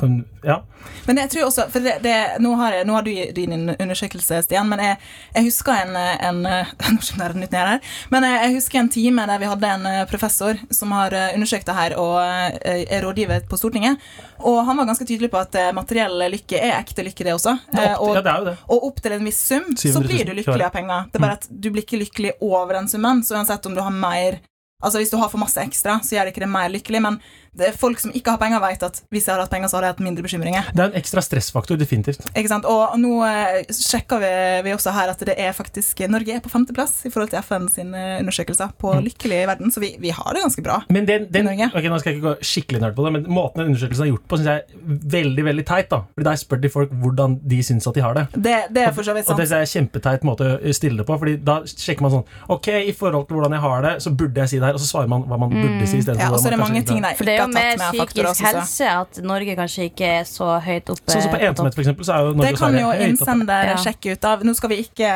en, 0.04 0.26
Ja. 0.44 0.62
Men 1.08 1.18
jeg 1.18 1.30
tror 1.32 1.46
også, 1.48 1.66
for 1.72 1.80
det, 1.80 1.94
det, 2.04 2.14
nå, 2.44 2.50
har 2.60 2.74
jeg, 2.76 2.86
nå 2.88 2.94
har 2.98 3.06
du 3.06 3.12
din 3.36 3.54
undersøkelse, 3.72 4.42
Stian, 4.44 4.68
men 4.68 4.80
jeg, 4.84 4.98
jeg 5.36 5.46
husker 5.48 5.72
en, 5.80 5.96
en 5.96 6.42
Nå 6.94 7.00
skjønner 7.04 7.32
jeg 7.32 7.40
nytt 7.44 7.56
ned 7.56 7.70
her. 7.72 7.80
Men 8.12 8.28
jeg, 8.28 8.40
jeg 8.44 8.56
husker 8.58 8.80
en 8.82 8.90
time 8.92 9.26
der 9.30 9.40
vi 9.40 9.48
hadde 9.48 9.70
en 9.78 9.86
eh, 9.88 10.02
professor 10.12 10.60
som 10.76 10.92
har 10.96 11.16
eh, 11.16 11.32
undersøkt 11.38 11.66
det 11.72 11.76
her, 11.78 11.96
og 12.00 12.20
eh, 12.20 12.84
er 12.84 13.04
rådgiver 13.08 13.48
på 13.50 13.60
Stortinget. 13.62 14.04
Og 14.44 14.60
han 14.68 14.78
var 14.78 14.90
ganske 14.92 15.08
tydelig 15.08 15.32
på 15.32 15.40
at 15.40 15.56
materiell 15.76 16.26
lykke 16.34 16.60
er 16.60 16.76
ekte 16.82 17.06
lykke, 17.08 17.24
det 17.24 17.34
også. 17.38 17.56
Det 17.72 17.86
opp, 17.96 18.02
og, 18.04 18.16
ja, 18.18 18.22
det 18.26 18.32
er 18.34 18.40
jo 18.44 18.48
det. 18.52 18.56
og 18.76 18.88
opp 18.90 19.02
til 19.06 19.16
en 19.16 19.28
viss 19.32 19.40
sum, 19.48 19.70
så 19.80 20.02
blir 20.04 20.26
du 20.28 20.34
lykkelig 20.36 20.66
av 20.68 20.74
penger. 20.76 21.06
Det 21.12 21.20
er 21.20 21.24
Mm. 21.24 21.28
bare 21.30 21.38
at 21.40 21.48
du 21.50 21.70
blir 21.72 21.84
ikke 21.86 22.02
lykkelig 22.02 22.32
over 22.44 22.74
den 22.76 22.88
summen, 22.92 23.24
så 23.24 23.38
uansett 23.40 23.66
om 23.66 23.76
du 23.76 23.80
har 23.82 23.94
mer 23.96 24.42
Altså 24.84 25.00
Hvis 25.00 25.12
du 25.14 25.18
har 25.18 25.30
for 25.32 25.40
masse 25.42 25.58
ekstra, 25.64 26.00
så 26.04 26.18
gjør 26.18 26.28
det 26.28 26.34
ikke 26.36 26.44
det 26.46 26.52
mer 26.52 26.70
lykkelig, 26.74 27.02
men 27.02 27.20
det 27.54 27.68
folk 27.78 28.00
som 28.02 28.10
ikke 28.18 28.32
har 28.34 28.40
penger, 28.42 28.58
vet 28.64 28.82
at 28.82 28.96
hvis 29.14 29.28
jeg 29.28 29.34
hadde 29.36 29.44
hatt 29.46 29.52
penger, 29.54 29.70
så 29.70 29.78
hadde 29.78 29.86
jeg 29.92 29.94
hatt 29.94 30.00
mindre 30.02 30.24
bekymringer. 30.26 30.72
Det 30.74 30.82
er 30.82 30.88
en 30.90 30.96
ekstra 30.98 31.22
stressfaktor, 31.22 31.78
definitivt. 31.78 32.24
Ikke 32.34 32.50
sant? 32.50 32.66
Og 32.66 32.96
nå 32.98 33.12
eh, 33.28 33.60
sjekker 33.70 34.18
vi, 34.24 34.32
vi 34.66 34.74
også 34.74 34.90
her 34.96 35.12
at 35.14 35.22
det 35.22 35.36
er 35.38 35.54
faktisk 35.54 36.02
Norge 36.10 36.34
er 36.34 36.42
på 36.42 36.50
femteplass 36.50 37.04
i 37.06 37.12
forhold 37.14 37.30
til 37.30 37.44
FN 37.46 37.68
sine 37.70 38.02
undersøkelser 38.24 38.74
på 38.82 38.94
Mm. 38.94 39.04
lykkelig 39.08 39.38
verden, 39.48 39.72
så 39.74 39.80
vi, 39.82 39.92
vi 40.02 40.10
har 40.14 40.34
det 40.36 40.42
ganske 40.44 40.62
bra. 40.66 40.80
Men 40.94 41.06
den, 41.08 41.28
den, 41.32 41.46
I 41.48 41.56
Norge. 41.56 41.70
ok, 41.78 41.86
Nå 41.94 42.00
skal 42.02 42.12
jeg 42.12 42.18
ikke 42.20 42.28
gå 42.28 42.34
skikkelig 42.50 42.82
nerd 42.84 42.96
på 42.98 43.06
det, 43.06 43.12
men 43.16 43.24
måten 43.34 43.62
den 43.62 43.72
undersøkelsen 43.72 44.06
er 44.06 44.12
gjort 44.12 44.26
på, 44.30 44.38
syns 44.42 44.50
jeg 44.50 44.66
er 44.66 45.00
veldig 45.16 45.46
veldig 45.48 45.66
teit. 45.70 45.90
da 45.94 46.02
Fordi 46.14 46.28
Der 46.28 46.42
spør 46.42 46.62
de 46.66 46.70
folk 46.74 46.92
hvordan 47.06 47.38
de 47.54 47.62
syns 47.66 47.88
at 47.90 47.96
de 47.98 48.02
har 48.06 48.18
det. 48.18 48.26
Det, 48.34 48.58
det 48.74 48.84
er 48.88 48.92
for 48.98 49.06
så 49.06 49.14
vidt 49.18 49.30
Og 49.30 49.38
det 49.38 49.48
sant. 49.48 49.54
synes 49.54 49.54
jeg 49.54 49.62
er 49.62 49.70
en 49.70 49.74
kjempeteit 49.88 50.26
måte 50.28 50.50
å 50.58 50.74
stille 50.74 50.98
det 51.02 51.06
på. 51.10 51.18
Fordi 51.22 51.38
da 51.46 51.60
sjekker 51.70 52.02
man 52.06 52.16
sånn 52.18 52.26
Ok, 52.58 52.68
i 52.82 52.94
forhold 52.98 53.28
til 53.30 53.38
hvordan 53.40 53.56
jeg 53.58 53.64
har 53.66 53.82
det, 53.88 53.94
så 54.04 54.14
burde 54.14 54.42
jeg 54.46 54.50
si 54.56 54.60
det 54.62 54.70
her. 54.72 54.73
Og 54.74 54.82
så 54.82 54.90
svarer 54.90 55.12
man 55.12 55.26
hva 55.30 55.40
man 55.40 55.54
burde 55.54 55.88
si. 55.88 56.02
i 56.02 56.06
stedet 56.06 56.18
Mm. 56.18 56.24
Ja, 56.24 56.32
og 56.32 56.40
så 56.40 56.50
er 56.50 56.56
det 56.56 56.60
mange 56.60 56.84
ting 56.84 57.00
der. 57.04 57.16
For 57.18 57.28
det 57.28 57.34
er 57.34 57.42
jo 57.42 57.48
mer 57.54 57.78
psykisk 57.92 58.44
helse 58.48 58.90
at 58.90 59.22
Norge 59.24 59.56
kanskje 59.58 59.88
ikke 59.90 60.12
er 60.20 60.28
så 60.30 60.50
høyt 60.60 60.92
oppe. 60.94 61.12
Sånn 61.12 61.26
som 61.26 61.32
på 61.34 61.40
på 61.40 61.48
ensomhet, 61.50 61.78
for 61.78 61.86
eksempel, 61.86 62.06
så 62.08 62.14
er 62.14 62.28
jo 62.28 62.34
Norge 62.34 62.48
Det 62.48 62.54
og 62.54 62.60
kan 62.60 62.70
Sverige 62.70 62.84
jo 62.84 62.92
høyt 62.92 63.00
oppe. 63.00 63.10
innsender 63.10 63.74
sjekke 63.88 64.14
ut 64.14 64.30
av. 64.30 64.46
Nå 64.48 64.54
skal 64.58 64.74
vi 64.74 64.78
ikke 64.84 65.10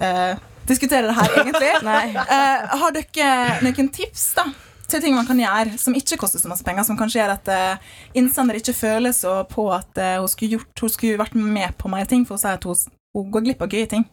uh, 0.00 0.34
diskutere 0.70 1.10
det 1.10 1.14
her, 1.18 1.38
egentlig. 1.44 1.70
Eh, 2.30 2.74
har 2.80 2.92
dere 2.94 3.30
noen 3.64 3.88
tips 3.94 4.34
da 4.38 4.44
til 4.90 5.02
ting 5.04 5.14
man 5.14 5.26
kan 5.28 5.38
gjøre 5.38 5.78
som 5.78 5.94
ikke 5.96 6.18
koster 6.20 6.42
så 6.42 6.50
masse 6.50 6.66
penger, 6.66 6.86
som 6.86 6.98
kanskje 6.98 7.20
gjør 7.20 7.34
at 7.36 7.50
uh, 7.54 7.90
innsender 8.18 8.58
ikke 8.58 8.74
føler 8.74 9.14
så 9.14 9.40
på 9.50 9.68
at 9.74 10.00
uh, 10.00 10.18
hun, 10.18 10.30
skulle 10.30 10.56
gjort, 10.56 10.82
hun 10.82 10.92
skulle 10.92 11.20
vært 11.20 11.36
med 11.38 11.76
på 11.78 11.90
mer 11.92 12.08
ting, 12.10 12.24
for 12.26 12.38
å 12.38 12.42
si 12.42 12.50
at 12.50 12.66
hun, 12.66 12.80
hun 13.16 13.30
går 13.34 13.46
glipp 13.46 13.62
av 13.62 13.70
gøye 13.70 13.90
ting? 13.90 14.06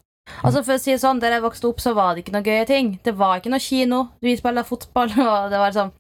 Altså 0.44 0.62
for 0.64 0.76
å 0.76 0.82
si 0.82 0.92
det 0.94 1.02
sånn, 1.02 1.22
Der 1.24 1.38
jeg 1.38 1.46
vokste 1.46 1.70
opp, 1.70 1.82
så 1.84 1.94
var 1.98 2.14
det 2.14 2.24
ikke 2.24 2.36
noe 2.36 2.46
gøye 2.46 2.66
ting. 2.70 2.94
Det 3.04 3.16
var 3.18 3.40
ikke 3.40 3.54
noe 3.54 3.64
kino. 3.64 4.04
Vi 4.22 4.36
spilte 4.38 4.66
fotball, 4.68 5.14
og 5.32 5.50
det 5.54 5.62
var 5.62 5.76
sånn 5.76 5.94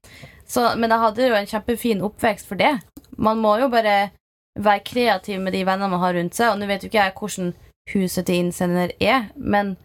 så, 0.48 0.70
Men 0.80 0.94
jeg 0.94 1.04
hadde 1.04 1.28
jo 1.28 1.36
en 1.36 1.50
kjempefin 1.50 2.04
oppvekst 2.08 2.48
for 2.48 2.60
det. 2.60 2.78
Man 3.18 3.42
må 3.44 3.58
jo 3.60 3.72
bare 3.72 4.12
være 4.58 4.86
kreativ 4.88 5.42
med 5.44 5.54
de 5.54 5.64
vennene 5.68 5.92
man 5.92 6.02
har 6.02 6.16
rundt 6.18 6.38
seg. 6.38 6.54
Og 6.54 6.62
nå 6.62 6.70
vet 6.70 6.86
jo 6.86 6.92
ikke 6.92 7.04
jeg 7.04 7.16
hvordan 7.20 7.54
huset 7.94 8.28
til 8.28 8.42
innsender 8.44 8.94
er, 9.00 9.30
men 9.36 9.76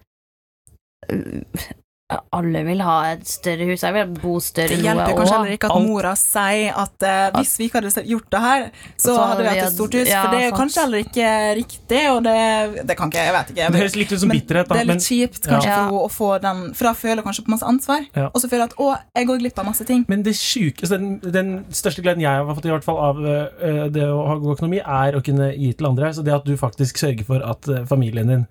alle 2.33 2.61
vil 2.67 2.81
ha 2.85 2.97
et 3.15 3.23
større 3.25 3.65
hus. 3.71 3.81
Jeg 3.87 3.95
vil 3.95 4.11
bo 4.21 4.35
større 4.43 4.69
Det 4.75 4.83
hjelper 4.85 5.15
kanskje 5.17 5.33
heller 5.39 5.53
ikke 5.57 5.69
at 5.71 5.77
Alt- 5.79 5.87
mora 5.89 6.11
sier 6.19 6.75
at 6.77 7.07
uh, 7.09 7.39
hvis 7.39 7.53
vi 7.57 7.69
ikke 7.69 7.81
hadde 7.81 8.03
gjort 8.05 8.27
det 8.35 8.41
her, 8.43 8.65
så, 9.01 9.15
Så 9.15 9.15
hadde 9.23 9.39
vi 9.43 9.49
hatt 9.49 9.61
et 9.69 9.73
stort 9.73 9.95
hus. 9.97 10.09
ja, 10.11 10.23
for 10.23 10.31
det 10.35 10.41
er 10.41 10.45
jo 10.45 10.51
sant. 10.51 10.61
kanskje 10.61 10.83
heller 10.83 11.01
ikke 11.07 11.29
riktig, 11.57 12.03
og 12.13 12.19
det, 12.27 12.87
det 12.91 12.97
kan 12.99 13.09
ikke 13.13 13.23
Jeg 13.25 13.33
vet 13.39 13.53
ikke. 13.55 13.69
Det 13.73 13.81
høres 13.81 13.97
litt 13.97 14.13
ut 14.13 14.21
som 14.21 14.29
bitterhet, 14.35 14.69
da. 14.69 14.75
det 14.75 14.83
er 14.83 14.91
litt 14.93 15.07
kjipt 15.09 15.49
kanskje 15.49 15.71
Ja. 15.73 15.89
for 15.89 16.05
å 16.05 16.11
få 16.13 16.31
den 16.43 16.61
For 16.75 16.85
da 16.85 16.93
føler 16.93 17.23
hun 17.23 17.25
kanskje 17.31 17.45
på 17.47 17.55
masse 17.55 17.65
ansvar, 17.73 18.05
Ja. 18.15 18.27
og 18.29 18.39
så 18.43 18.49
føler 18.53 18.67
hun 18.67 18.69
at 18.69 18.77
'å, 18.77 18.99
jeg 19.17 19.27
går 19.27 19.39
glipp 19.39 19.59
av 19.59 19.65
masse 19.67 19.85
ting'. 19.89 20.05
Men 20.09 20.23
det 20.23 20.37
syke, 20.37 20.89
den, 20.89 21.19
den 21.21 21.65
største 21.71 22.03
gleden 22.03 22.21
jeg 22.21 22.29
har 22.45 22.55
fått 22.55 22.67
i 22.67 22.75
hvert 22.77 22.85
fall 22.85 22.99
av 22.99 23.17
uh, 23.17 23.89
det 23.89 24.05
å 24.05 24.27
ha 24.29 24.35
god 24.37 24.59
økonomi, 24.59 24.79
er 24.85 25.17
å 25.17 25.25
kunne 25.25 25.55
gi 25.57 25.73
til 25.73 25.87
andre. 25.87 26.13
Så 26.13 26.23
det 26.25 26.35
at 26.35 26.45
du 26.45 26.57
faktisk 26.57 26.99
sørger 26.99 27.25
for 27.25 27.41
at 27.41 27.65
øh, 27.69 27.87
familien 27.87 28.29
din 28.29 28.47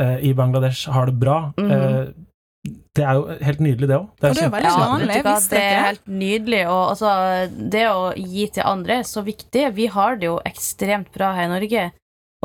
uh, 0.00 0.16
i 0.16 0.32
Bangladesh 0.32 0.88
har 0.90 1.06
det 1.06 1.18
bra, 1.20 1.52
Mhm. 1.58 1.70
øh, 1.70 2.06
det 2.62 3.02
er 3.02 3.16
jo 3.18 3.22
helt 3.42 3.62
nydelig, 3.64 3.88
det 3.90 3.96
òg. 3.96 4.04
Og 4.06 4.20
det 4.22 4.28
er 4.44 4.50
veldig 4.52 4.68
Ja, 4.68 4.74
vanlig, 4.78 5.16
det 5.50 5.60
er 5.60 5.80
helt 5.88 6.04
nydelig. 6.06 6.60
Og 6.70 6.82
altså, 6.92 7.14
det 7.74 7.86
å 7.90 8.12
gi 8.14 8.44
til 8.54 8.68
andre 8.68 9.00
er 9.00 9.08
så 9.08 9.24
viktig. 9.26 9.64
Vi 9.74 9.88
har 9.90 10.20
det 10.20 10.28
jo 10.28 10.36
ekstremt 10.46 11.10
bra 11.14 11.32
her 11.34 11.48
i 11.48 11.52
Norge. 11.56 11.88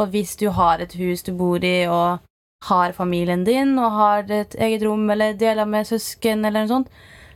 Og 0.01 0.09
hvis 0.13 0.33
du 0.39 0.47
har 0.53 0.81
et 0.81 0.95
hus 0.97 1.21
du 1.25 1.33
bor 1.37 1.61
i, 1.61 1.85
og 1.85 2.25
har 2.65 2.95
familien 2.97 3.43
din, 3.45 3.75
og 3.77 3.93
har 3.93 4.33
et 4.33 4.55
eget 4.57 4.85
rom, 4.87 5.05
eller 5.13 5.37
deler 5.37 5.69
med 5.69 5.85
søsken, 5.89 6.45
eller 6.45 6.65
noe 6.65 6.73
sånt, 6.73 6.89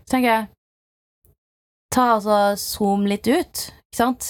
så 0.05 0.15
tenker 0.15 0.31
jeg 0.31 0.49
Ta 1.91 2.13
altså 2.15 2.55
Zoom 2.55 3.03
litt 3.03 3.27
ut, 3.27 3.65
ikke 3.91 3.97
sant? 3.97 4.27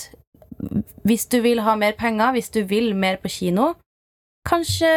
Hvis 1.05 1.27
du 1.29 1.37
vil 1.45 1.61
ha 1.61 1.75
mer 1.77 1.93
penger, 1.93 2.33
hvis 2.33 2.49
du 2.49 2.63
vil 2.65 2.95
mer 2.97 3.19
på 3.21 3.29
kino, 3.29 3.75
kanskje 4.47 4.89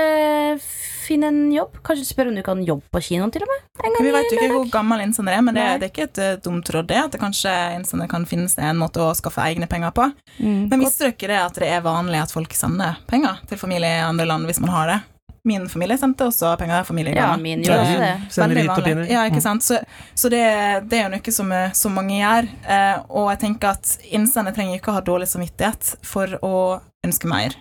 finne 1.04 1.28
en 1.28 1.40
jobb? 1.52 1.76
Kanskje 1.84 2.06
spørre 2.08 2.30
om 2.32 2.36
du 2.38 2.42
kan 2.46 2.62
jobbe 2.64 2.88
på 2.94 3.02
kinoen, 3.08 3.32
til 3.34 3.44
og 3.44 3.50
med? 3.52 3.64
En 3.84 3.92
gang 3.96 4.06
Vi 4.06 4.12
vet 4.14 4.30
jo 4.32 4.38
ikke 4.40 4.52
hvor 4.54 4.68
gammel 4.72 5.02
innsender 5.04 5.36
er, 5.36 5.42
men 5.44 5.54
det, 5.58 5.64
det 5.82 5.88
er 5.88 5.92
ikke 5.92 6.06
et 6.08 6.20
eh, 6.24 6.36
dumt 6.44 6.70
råd, 6.72 6.88
det. 6.90 7.00
At 7.04 7.12
det 7.16 7.20
kanskje 7.22 7.54
innsender 7.78 8.08
kan 8.10 8.24
finnes 8.28 8.56
en 8.58 8.80
måte 8.80 9.02
å 9.04 9.10
skaffe 9.18 9.44
egne 9.44 9.68
penger 9.70 9.92
på. 9.96 10.08
Mm. 10.38 10.68
Men 10.70 10.84
visste 10.84 11.04
dere 11.04 11.16
ikke 11.16 11.28
det 11.32 11.40
at 11.42 11.58
det 11.60 11.72
er 11.76 11.82
vanlig 11.84 12.22
at 12.24 12.32
folk 12.34 12.54
sender 12.56 12.96
penger 13.10 13.42
til 13.50 13.60
familie 13.60 13.98
i 13.98 14.06
andre 14.06 14.26
land 14.30 14.48
hvis 14.48 14.62
man 14.64 14.72
har 14.74 14.94
det? 14.94 15.00
Min 15.44 15.66
familie 15.68 15.98
sendte 16.00 16.24
også 16.24 16.54
penger 16.56 16.78
til 16.80 16.86
familie 16.88 17.12
Ja, 17.12 17.34
min 17.36 17.60
er 17.60 17.74
også 17.76 17.98
det- 18.00 18.38
Veldig 18.40 18.62
vanlig. 18.70 19.10
Ja, 19.12 19.26
ikke 19.28 19.42
Mm. 19.42 19.44
sant? 19.44 19.62
Så, 19.62 19.76
så 20.16 20.30
det, 20.32 20.88
det 20.88 20.98
er 20.98 21.02
jo 21.04 21.10
noe 21.18 21.32
som, 21.36 21.52
eh, 21.52 21.72
som 21.76 21.92
mange 21.92 22.16
gjør. 22.16 22.48
Eh, 22.64 23.02
og 23.10 23.28
jeg 23.34 23.38
tenker 23.42 23.68
at 23.76 23.98
innsender 24.08 24.56
trenger 24.56 24.78
ikke 24.80 24.88
å 24.88 24.96
ha 24.96 25.02
dårlig 25.04 25.28
samvittighet 25.28 25.96
for 26.02 26.38
å 26.40 26.80
ønske 27.04 27.28
mer. 27.28 27.52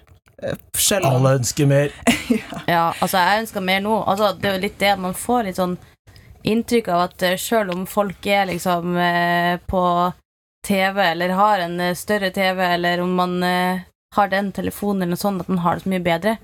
Eh, 0.43 0.55
Selv 0.77 1.05
om 1.05 1.15
Alle 1.15 1.37
ønsker 1.39 1.69
mer. 1.69 1.93
Ja, 2.67 2.93
altså, 3.01 3.17
jeg 3.17 3.43
ønsker 3.43 3.61
mer 3.65 3.81
nå. 3.83 3.95
Altså, 4.07 4.33
det 4.39 4.49
er 4.49 4.57
jo 4.57 4.63
litt 4.65 4.79
det 4.81 4.93
man 4.99 5.15
får 5.17 5.47
litt 5.47 5.59
sånn 5.59 5.77
inntrykk 6.43 6.89
av 6.91 7.05
at 7.07 7.23
eh, 7.27 7.39
selv 7.39 7.73
om 7.75 7.85
folk 7.87 8.27
er 8.27 8.47
liksom 8.51 8.97
eh, 8.99 9.55
på 9.69 9.83
TV, 10.67 10.99
eller 11.11 11.35
har 11.35 11.63
en 11.65 11.81
større 11.95 12.31
TV, 12.31 12.61
eller 12.77 13.01
om 13.03 13.11
man 13.19 13.33
har 13.43 14.29
den 14.31 14.51
telefonen 14.55 15.01
eller 15.01 15.17
noe 15.17 15.19
sånt, 15.19 15.41
at 15.43 15.49
man 15.51 15.59
har 15.59 15.75
det 15.75 15.83
så 15.83 15.91
mye 15.91 16.05
bedre. 16.05 16.37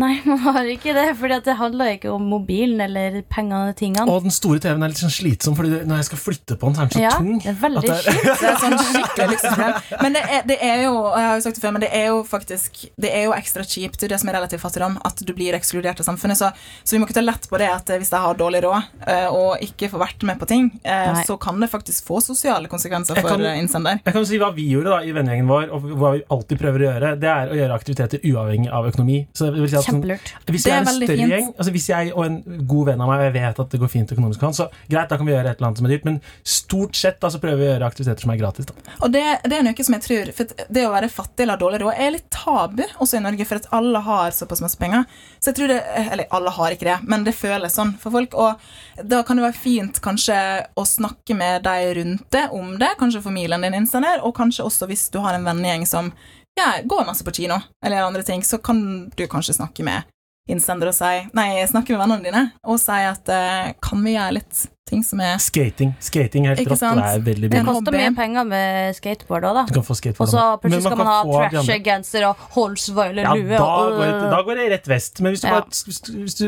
Nei, 0.00 0.16
man 0.26 0.38
har 0.42 0.66
ikke 0.66 0.90
det, 0.96 1.04
for 1.20 1.30
det 1.30 1.54
handler 1.58 1.92
ikke 1.94 2.10
om 2.10 2.24
mobilen 2.26 2.80
eller 2.82 3.20
pengene 3.30 3.70
og 3.70 3.76
tingene. 3.78 4.06
Og 4.10 4.24
den 4.24 4.34
store 4.34 4.58
TV-en 4.62 4.82
er 4.82 4.90
litt 4.90 4.98
sånn 5.02 5.12
slitsom, 5.14 5.54
Fordi 5.58 5.82
når 5.86 6.00
jeg 6.02 6.08
skal 6.08 6.20
flytte 6.22 6.56
på 6.58 6.70
den, 6.70 6.74
så 6.74 6.82
er 6.82 6.88
den 6.88 6.96
så 6.96 7.04
ja, 7.04 7.12
tung. 7.14 7.36
det 7.44 7.52
er 7.52 7.58
veldig 7.60 7.82
det 7.84 7.92
er-. 7.94 8.22
Det 8.44 8.48
er 8.50 8.58
sånn 8.60 8.74
skikkelig 8.80 9.28
liksom. 9.34 9.60
Men 10.02 10.16
det 10.16 10.22
er, 10.26 10.42
det 10.50 10.56
er 10.66 10.82
jo 10.84 10.92
og 11.04 11.14
jeg 11.18 11.28
har 11.28 11.36
jo 11.38 11.44
sagt 11.46 11.58
det 11.58 11.62
før, 11.64 11.74
men 11.76 11.84
det 11.84 11.90
er 11.94 12.06
jo 12.10 12.18
faktisk 12.26 12.80
Det 13.00 13.10
er 13.14 13.24
jo 13.28 13.34
ekstra 13.36 13.64
kjipt, 13.68 14.02
det 14.10 14.18
som 14.20 14.30
er 14.30 14.36
relativ 14.38 14.62
fattigdom, 14.64 14.96
at 15.06 15.22
du 15.26 15.32
blir 15.36 15.54
ekskludert 15.56 16.00
av 16.02 16.08
samfunnet. 16.08 16.38
Så, 16.40 16.50
så 16.82 16.96
vi 16.96 17.00
må 17.02 17.06
ikke 17.08 17.16
ta 17.20 17.24
lett 17.24 17.46
på 17.50 17.60
det 17.62 17.68
at 17.70 17.92
eh, 17.94 18.00
hvis 18.02 18.10
jeg 18.14 18.22
har 18.24 18.38
dårlig 18.40 18.64
råd 18.66 19.06
eh, 19.06 19.28
og 19.30 19.62
ikke 19.64 19.88
får 19.92 20.02
vært 20.04 20.26
med 20.28 20.40
på 20.42 20.48
ting, 20.50 20.68
eh, 20.82 21.12
Nei. 21.14 21.24
så 21.28 21.38
kan 21.40 21.60
det 21.62 21.70
faktisk 21.72 22.06
få 22.08 22.18
sosiale 22.24 22.70
konsekvenser 22.72 23.18
Jeg 23.20 23.26
for 23.26 23.36
kan- 23.36 23.46
eh, 23.46 23.60
innsender. 23.62 24.00
Jeg 24.04 24.16
kan 24.18 24.26
si 24.28 24.40
hva 24.42 24.50
vi 24.56 24.66
gjorde 24.72 24.96
da 24.96 25.00
i 25.06 25.14
vennegjengen 25.14 25.50
vår, 25.50 25.70
og 25.76 25.88
hva 26.02 26.12
vi 26.16 26.24
alltid 26.34 26.60
prøver 26.64 26.82
å 26.84 26.88
gjøre. 26.90 27.14
Det 27.22 27.30
er 27.30 27.52
å 27.54 27.58
gjøre 27.60 27.78
aktiviteter 27.78 28.24
uavhengig 28.32 28.72
av 28.74 28.90
økonomi. 28.90 29.20
Så 29.36 29.50
det 29.54 29.62
vil 29.62 29.70
si 29.70 29.78
at 29.80 29.83
sånn, 29.84 30.00
Kjempelurt. 30.00 30.32
Hvis 30.50 30.64
Det 30.64 30.72
er 30.72 30.76
er 30.76 30.80
en 30.80 30.86
større 30.94 31.16
fint. 31.16 31.32
gjeng, 31.34 31.48
altså 31.58 31.72
hvis 31.76 31.88
jeg 31.88 32.12
og 32.14 32.24
en 32.26 32.38
god 32.72 32.86
venn 32.90 33.00
av 33.04 33.08
meg 33.12 33.18
og 33.20 33.26
jeg 33.28 33.34
vet 33.36 33.60
at 33.64 33.70
det 33.74 33.80
går 33.80 33.90
fint 33.92 34.12
økonomisk, 34.16 34.40
med 34.40 34.48
han, 34.48 34.56
så 34.58 34.66
greit, 34.90 35.08
da 35.12 35.16
kan 35.20 35.26
vi 35.26 35.32
gjøre 35.32 35.50
et 35.50 35.56
eller 35.58 35.68
annet 35.68 35.78
som 35.82 35.86
er 35.86 35.94
dyrt, 35.94 36.04
men 36.08 36.20
stort 36.44 36.96
sett 36.96 37.20
da 37.20 37.30
så 37.30 37.40
prøver 37.42 37.60
vi 37.60 37.66
å 37.66 37.70
gjøre 37.74 37.88
aktiviteter 37.92 38.26
som 38.26 38.30
er 38.34 38.40
gratis. 38.40 38.66
da. 38.66 38.74
Og 39.04 39.12
det, 39.14 39.24
det 39.44 39.58
er 39.58 39.66
noe 39.66 39.84
som 39.88 39.94
jeg 39.98 40.04
tror 40.06 40.32
For 40.36 40.44
det 40.78 40.86
å 40.86 40.92
være 40.94 41.08
fattig 41.12 41.44
eller 41.46 41.60
dårlig 41.60 41.80
råd 41.84 41.94
er 41.98 42.10
litt 42.16 42.28
tabu 42.34 42.82
også 42.98 43.18
i 43.18 43.24
Norge, 43.24 43.44
for 43.48 43.56
at 43.62 43.68
alle 43.76 44.00
har 44.06 44.30
såpass 44.36 44.60
masse 44.64 44.78
penger. 44.80 45.04
Så 45.40 45.50
jeg 45.52 45.56
tror 45.60 45.68
det 45.74 45.80
Eller 46.10 46.26
alle 46.30 46.50
har 46.50 46.70
ikke 46.74 46.88
det, 46.88 46.98
men 47.08 47.24
det 47.24 47.34
føles 47.36 47.74
sånn 47.74 47.94
for 48.00 48.10
folk. 48.14 48.34
Og 48.34 49.04
da 49.04 49.22
kan 49.26 49.36
det 49.36 49.44
være 49.48 49.58
fint 49.58 50.00
kanskje 50.04 50.36
å 50.76 50.84
snakke 50.86 51.34
med 51.36 51.62
de 51.66 51.94
rundt 51.98 52.24
det 52.34 52.48
om 52.54 52.78
det, 52.78 52.92
kanskje 53.00 53.22
familien 53.24 53.60
din 53.64 53.74
innsender, 53.74 54.22
og 54.24 54.34
kanskje 54.36 54.64
også 54.64 54.86
hvis 54.90 55.08
du 55.14 55.18
har 55.24 55.34
en 55.34 55.44
vennegjeng 55.46 55.86
som 55.86 56.12
ja, 56.58 56.68
går 56.84 57.06
masse 57.06 57.24
på 57.26 57.34
kino 57.34 57.58
eller 57.84 58.04
andre 58.06 58.22
ting, 58.26 58.44
så 58.46 58.58
kan 58.62 59.10
du 59.16 59.26
kanskje 59.30 59.56
snakke 59.58 59.86
med 59.86 60.10
innsender 60.50 60.90
og 60.90 60.96
si 60.96 61.24
Nei, 61.36 61.48
snakke 61.70 61.94
med 61.94 62.02
vennene 62.04 62.24
dine 62.26 62.44
og 62.68 62.80
si 62.82 62.96
at 63.08 63.30
uh, 63.32 63.72
kan 63.82 64.02
vi 64.04 64.16
gjøre 64.16 64.36
litt 64.36 64.64
ting 64.88 65.04
som 65.06 65.22
er 65.24 65.38
Skating 65.40 65.94
Skating 66.04 66.48
er 66.48 66.58
helt 66.58 66.68
rått, 66.74 66.82
det 66.84 67.04
er 67.08 67.22
veldig 67.28 67.50
Det 67.54 67.62
koster 67.66 67.96
mye 67.96 68.10
penger 68.16 68.48
med 68.48 68.98
skateboard 68.98 69.46
òg, 69.48 69.60
da. 69.60 69.62
Du 69.70 69.78
kan 69.78 69.86
få 69.86 69.96
skateboard. 69.98 70.28
Og 70.28 70.34
så 70.34 70.42
plutselig 70.60 70.84
skal 70.84 71.00
man 71.00 71.10
ha 71.10 71.46
trashy-genser 71.54 72.26
og 72.28 72.42
Holsweiler 72.56 73.24
Ja, 73.24 73.32
lue. 73.38 73.54
da 73.54 73.62
og, 73.64 73.96
går, 73.96 74.04
det, 74.10 74.28
da 74.34 74.42
går 74.48 74.60
det 74.60 74.66
rett 74.74 74.90
vest. 74.92 75.24
Men 75.24 75.34
hvis 75.34 75.44
du 75.44 75.48
Ja. 75.48 75.54
bare 75.56 75.88
hvis 75.88 76.00
du, 76.04 76.12
hvis 76.20 76.36
du, 76.36 76.46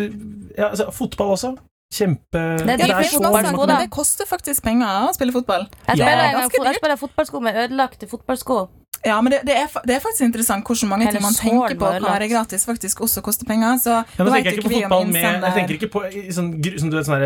ja, 0.58 0.68
altså, 0.68 0.90
Fotball 0.92 1.32
også. 1.38 1.56
Kjempe 1.94 2.40
Det 2.58 2.66
det, 2.66 2.88
det, 2.90 3.08
fotball, 3.14 3.68
det 3.78 3.90
koster 3.94 4.26
faktisk 4.26 4.64
penger 4.66 5.06
å 5.06 5.12
spille 5.14 5.32
fotball. 5.32 5.68
Jeg 5.86 6.00
spiller, 6.00 6.24
ja. 6.34 6.40
jeg 6.42 6.80
spiller 6.80 6.98
fotballsko 6.98 7.40
med 7.40 7.60
ødelagte 7.62 8.08
fotballsko. 8.10 8.66
Ja, 9.06 9.16
men 9.22 9.30
det, 9.32 9.40
det, 9.46 9.54
er, 9.60 9.66
det 9.86 9.94
er 9.96 10.00
faktisk 10.02 10.24
interessant 10.26 10.66
hvordan 10.66 10.90
mange 10.90 11.10
ting 11.14 11.22
man 11.22 11.34
tenker 11.38 11.76
på 11.78 11.90
være 12.02 12.28
gratis, 12.32 12.64
faktisk 12.66 13.00
også 13.06 13.22
koster 13.22 13.46
penger. 13.46 13.76
Så 13.82 13.92
Ja, 14.18 14.24
men 14.24 14.32
vet 14.34 14.48
ikke 14.52 14.64
på 14.66 14.72
vi 14.72 14.80
om 14.84 14.94
innsender- 15.06 15.46
Jeg 15.46 15.54
tenker 15.60 15.74
ikke 15.78 15.90
på 15.94 16.02
i 16.10 16.24
sånn, 16.34 16.48
som 16.80 16.90
du 16.90 16.96
vet, 16.96 17.06
sånn 17.06 17.20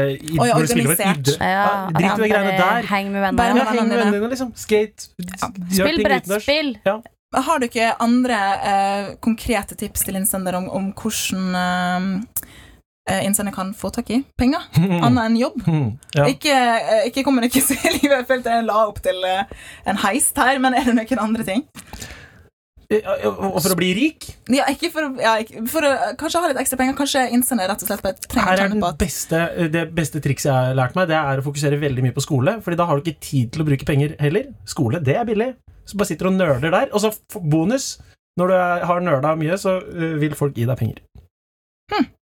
du 0.61 0.67
spiller 0.69 0.93
på 0.93 0.99
organisert. 0.99 1.23
idrett- 1.23 1.41
Ja, 1.41 1.63
Ja, 1.71 1.89
Drit 1.97 2.11
i 2.11 2.23
de 2.23 2.29
greiene 2.35 2.59
der. 2.59 2.91
Heng 2.93 3.13
med 3.13 3.23
vennene. 3.25 3.47
Ja, 3.49 3.55
med 3.55 3.67
heng 3.73 3.89
med 3.89 3.99
vennene 3.99 4.21
dine, 4.21 4.31
liksom. 4.35 4.53
Skate. 4.57 5.09
Spill 5.73 6.03
brettspill. 6.05 6.77
Ja. 6.87 7.01
Har 7.33 7.59
du 7.63 7.67
ikke 7.69 7.93
andre 8.03 8.37
eh, 8.71 9.15
konkrete 9.23 9.77
tips 9.79 10.03
til 10.05 10.17
innsender 10.19 10.57
om, 10.59 10.69
om 10.69 10.93
hvordan 10.93 11.55
eh, 11.55 12.47
innsender 13.27 13.55
kan 13.55 13.73
få 13.77 13.91
tak 13.95 14.11
i 14.15 14.21
penger? 14.39 14.67
Annet 15.07 15.25
enn 15.25 15.41
jobb? 15.41 15.61
Mm, 15.67 15.91
ja. 16.17 16.29
Ikke, 16.31 16.55
eh, 16.55 17.09
ikke 17.11 17.25
kommer 17.27 17.45
det 17.45 17.53
ikke 17.53 17.67
så 17.69 17.77
i 17.79 17.97
livet. 17.99 18.17
Jeg 18.21 18.29
følte 18.31 18.57
jeg 18.57 18.69
la 18.69 18.79
opp 18.87 19.03
til 19.05 19.21
eh, 19.27 19.45
en 19.91 20.01
heist 20.05 20.39
her, 20.41 20.61
men 20.63 20.77
er 20.79 20.91
det 20.91 20.97
noen 20.99 21.25
andre 21.27 21.47
ting? 21.47 21.67
Og 22.91 23.61
for 23.63 23.71
å 23.71 23.77
bli 23.79 23.93
rik 23.95 24.25
Ja, 24.51 24.65
for, 24.91 25.13
ja, 25.23 25.37
for 25.71 25.87
å 25.87 25.91
kanskje 26.19 26.41
ha 26.43 26.49
litt 26.51 26.59
ekstra 26.59 26.79
penger. 26.81 26.97
Kanskje 26.99 27.23
innsende 27.37 27.69
rett 27.71 27.85
og 27.85 27.91
slett 27.91 28.03
bare 28.03 28.19
trenger 28.25 28.49
Her 28.51 28.63
er 28.65 28.97
beste, 28.99 29.43
Det 29.71 29.85
beste 29.95 30.23
trikset 30.25 30.51
jeg 30.51 30.57
har 30.57 30.75
lært 30.79 30.99
meg, 30.99 31.07
Det 31.13 31.19
er 31.19 31.39
å 31.39 31.47
fokusere 31.47 31.79
veldig 31.79 32.09
mye 32.09 32.17
på 32.17 32.25
skole. 32.25 32.57
Fordi 32.65 32.81
da 32.81 32.89
har 32.91 32.99
du 32.99 33.07
ikke 33.07 33.23
tid 33.23 33.53
til 33.55 33.63
å 33.63 33.69
bruke 33.69 33.87
penger 33.87 34.17
heller. 34.19 34.51
Skole, 34.67 34.99
det 35.07 35.15
er 35.21 35.29
billig. 35.29 35.53
Så 35.87 36.01
bare 36.01 36.11
sitter 36.11 36.31
og 36.33 36.35
nerder 36.39 36.75
der. 36.75 36.91
Og 36.91 37.05
så 37.05 37.15
bonus 37.39 37.93
Når 38.39 38.51
du 38.51 38.57
har 38.91 39.07
nerda 39.07 39.37
mye, 39.39 39.59
så 39.59 39.79
vil 40.19 40.35
folk 40.39 40.59
gi 40.59 40.67
deg 40.67 40.79
penger. 40.79 40.99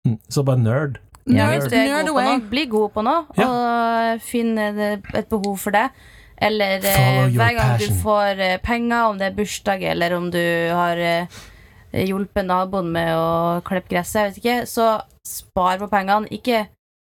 Mm, 0.08 0.18
så 0.32 0.44
bare 0.48 0.62
nerd. 0.62 1.00
Ja, 1.28 1.50
nerd, 1.50 1.58
hvis 1.58 1.72
du 1.72 1.76
er 1.76 1.90
nerd 1.92 2.12
away. 2.14 2.38
bli 2.52 2.66
god 2.72 2.94
på 2.96 3.04
noe, 3.04 3.26
og 3.44 4.22
finn 4.24 4.54
et 4.58 5.28
behov 5.30 5.58
for 5.60 5.76
det. 5.76 5.90
Eller 6.38 6.78
eh, 6.86 7.28
hver 7.34 7.56
gang 7.58 7.74
passion. 7.74 7.96
du 7.98 8.02
får 8.04 8.40
eh, 8.46 8.58
penger, 8.62 9.08
om 9.10 9.18
det 9.18 9.26
er 9.32 9.36
bursdag, 9.40 9.84
eller 9.90 10.14
om 10.20 10.28
du 10.32 10.40
har 10.70 10.98
eh, 11.02 11.38
hjulpet 12.06 12.46
naboen 12.46 12.92
med 12.94 13.10
å 13.18 13.60
klippe 13.66 13.90
gresset, 13.96 14.20
jeg 14.22 14.30
vet 14.30 14.42
ikke, 14.44 14.58
så 14.70 14.90
spar 15.26 15.82
på 15.82 15.90
pengene. 15.90 16.30
Ikke 16.32 16.68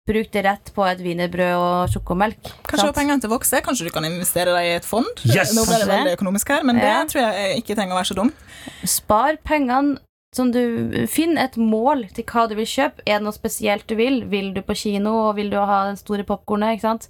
bruk 0.09 0.31
det 0.33 0.43
rett 0.47 0.71
på 0.73 0.87
et 0.89 1.03
wienerbrød 1.05 1.61
og 1.61 1.93
sjokomelk. 1.93 2.41
Kanskje 2.65 2.87
sant? 2.87 2.97
pengene 2.97 3.21
til 3.21 3.29
vokser. 3.29 3.61
Kanskje 3.61 3.91
du 3.91 3.93
kan 3.93 4.07
investere 4.09 4.55
deg 4.57 4.65
i 4.71 4.75
et 4.79 4.89
fond? 4.89 5.11
Yes! 5.29 5.53
Nå 5.53 5.67
ble 5.69 5.83
det 5.83 5.91
veldig 5.93 6.15
økonomisk 6.17 6.49
her, 6.55 6.65
men 6.65 6.81
Ja. 6.81 7.03
det 7.05 7.13
tror 7.13 7.27
jeg 7.29 7.61
ikke 7.61 7.77
trenger 7.77 7.93
å 7.93 8.01
være 8.01 8.09
så 8.09 8.17
dumt. 8.17 8.47
Spar 8.89 9.37
pengene 9.45 9.99
som 10.37 10.51
du 10.53 11.07
Finn 11.09 11.39
et 11.41 11.57
mål 11.57 12.07
til 12.15 12.27
hva 12.29 12.47
du 12.49 12.57
vil 12.59 12.69
kjøpe. 12.69 13.05
Er 13.07 13.19
det 13.19 13.27
noe 13.27 13.37
spesielt 13.37 13.89
du 13.89 13.97
vil? 13.99 14.23
Vil 14.29 14.53
du 14.57 14.63
på 14.65 14.77
kino, 14.77 15.15
og 15.29 15.39
vil 15.39 15.51
du 15.53 15.59
ha 15.61 15.85
den 15.89 16.01
store 16.01 16.27
popkornet? 16.29 16.77
Ikke 16.77 16.89
sant? 16.89 17.09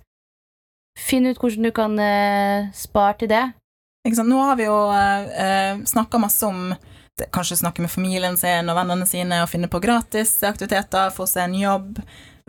Finn 0.98 1.28
ut 1.28 1.38
hvordan 1.38 1.68
du 1.68 1.72
kan 1.74 1.98
eh, 2.02 2.70
spare 2.74 3.18
til 3.20 3.32
det. 3.32 3.44
Ikke 4.06 4.20
sant? 4.20 4.30
Nå 4.30 4.38
har 4.42 4.58
vi 4.58 4.68
jo 4.68 4.78
eh, 4.94 5.82
snakka 5.86 6.20
masse 6.22 6.46
om 6.46 6.72
kanskje 7.34 7.58
snakke 7.58 7.82
med 7.82 7.90
familien 7.90 8.36
sin 8.38 8.70
og 8.70 8.78
vennene 8.78 9.06
sine 9.10 9.40
og 9.42 9.50
finne 9.50 9.66
på 9.70 9.80
gratis 9.82 10.36
aktiviteter, 10.46 11.10
få 11.10 11.26
seg 11.26 11.48
en 11.48 11.56
jobb, 11.58 11.98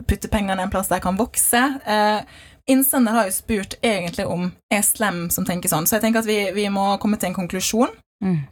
putte 0.06 0.30
pengene 0.30 0.62
en 0.62 0.70
plass 0.70 0.90
der 0.90 1.00
jeg 1.00 1.06
kan 1.08 1.18
vokse. 1.18 1.62
Eh, 1.82 2.44
innsender 2.70 3.16
har 3.16 3.26
jo 3.26 3.34
spurt 3.34 3.74
egentlig 3.82 4.28
om 4.30 4.52
er 4.70 4.86
slem 4.86 5.24
som 5.34 5.46
tenker 5.46 5.72
sånn, 5.72 5.90
så 5.90 5.98
jeg 5.98 6.06
tenker 6.06 6.22
at 6.22 6.30
vi, 6.30 6.38
vi 6.54 6.68
må 6.70 6.92
komme 7.02 7.18
til 7.18 7.32
en 7.32 7.40
konklusjon 7.40 7.90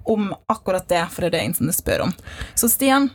om 0.05 0.31
akkurat 0.49 0.89
det, 0.89 1.03
for 1.13 1.25
det 1.25 1.29
er 1.29 1.37
det 1.39 1.47
innsender 1.51 1.77
spør 1.77 2.07
om. 2.07 2.15
Så 2.55 2.71
Stian, 2.73 3.11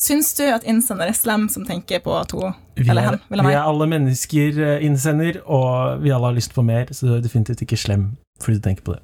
syns 0.00 0.34
du 0.36 0.44
at 0.50 0.66
innsender 0.68 1.08
er 1.08 1.16
slem 1.16 1.46
som 1.52 1.64
tenker 1.68 2.02
på 2.04 2.12
at 2.18 2.34
hun 2.34 2.52
Vi 2.74 2.88
Eller 2.90 3.02
er, 3.02 3.06
han, 3.14 3.24
vil 3.30 3.40
ha 3.40 3.48
vi 3.48 3.54
er 3.54 3.70
alle 3.70 3.86
mennesker 3.86 4.60
eh, 4.66 4.84
innsender, 4.84 5.40
og 5.46 6.02
vi 6.02 6.12
alle 6.12 6.32
har 6.32 6.36
lyst 6.36 6.54
på 6.54 6.64
mer, 6.66 6.90
så 6.90 7.06
du 7.06 7.16
er 7.16 7.24
definitivt 7.24 7.62
ikke 7.62 7.80
slem 7.80 8.12
fordi 8.42 8.58
du 8.58 8.64
tenker 8.64 8.84
på 8.84 8.96
det. 8.96 9.02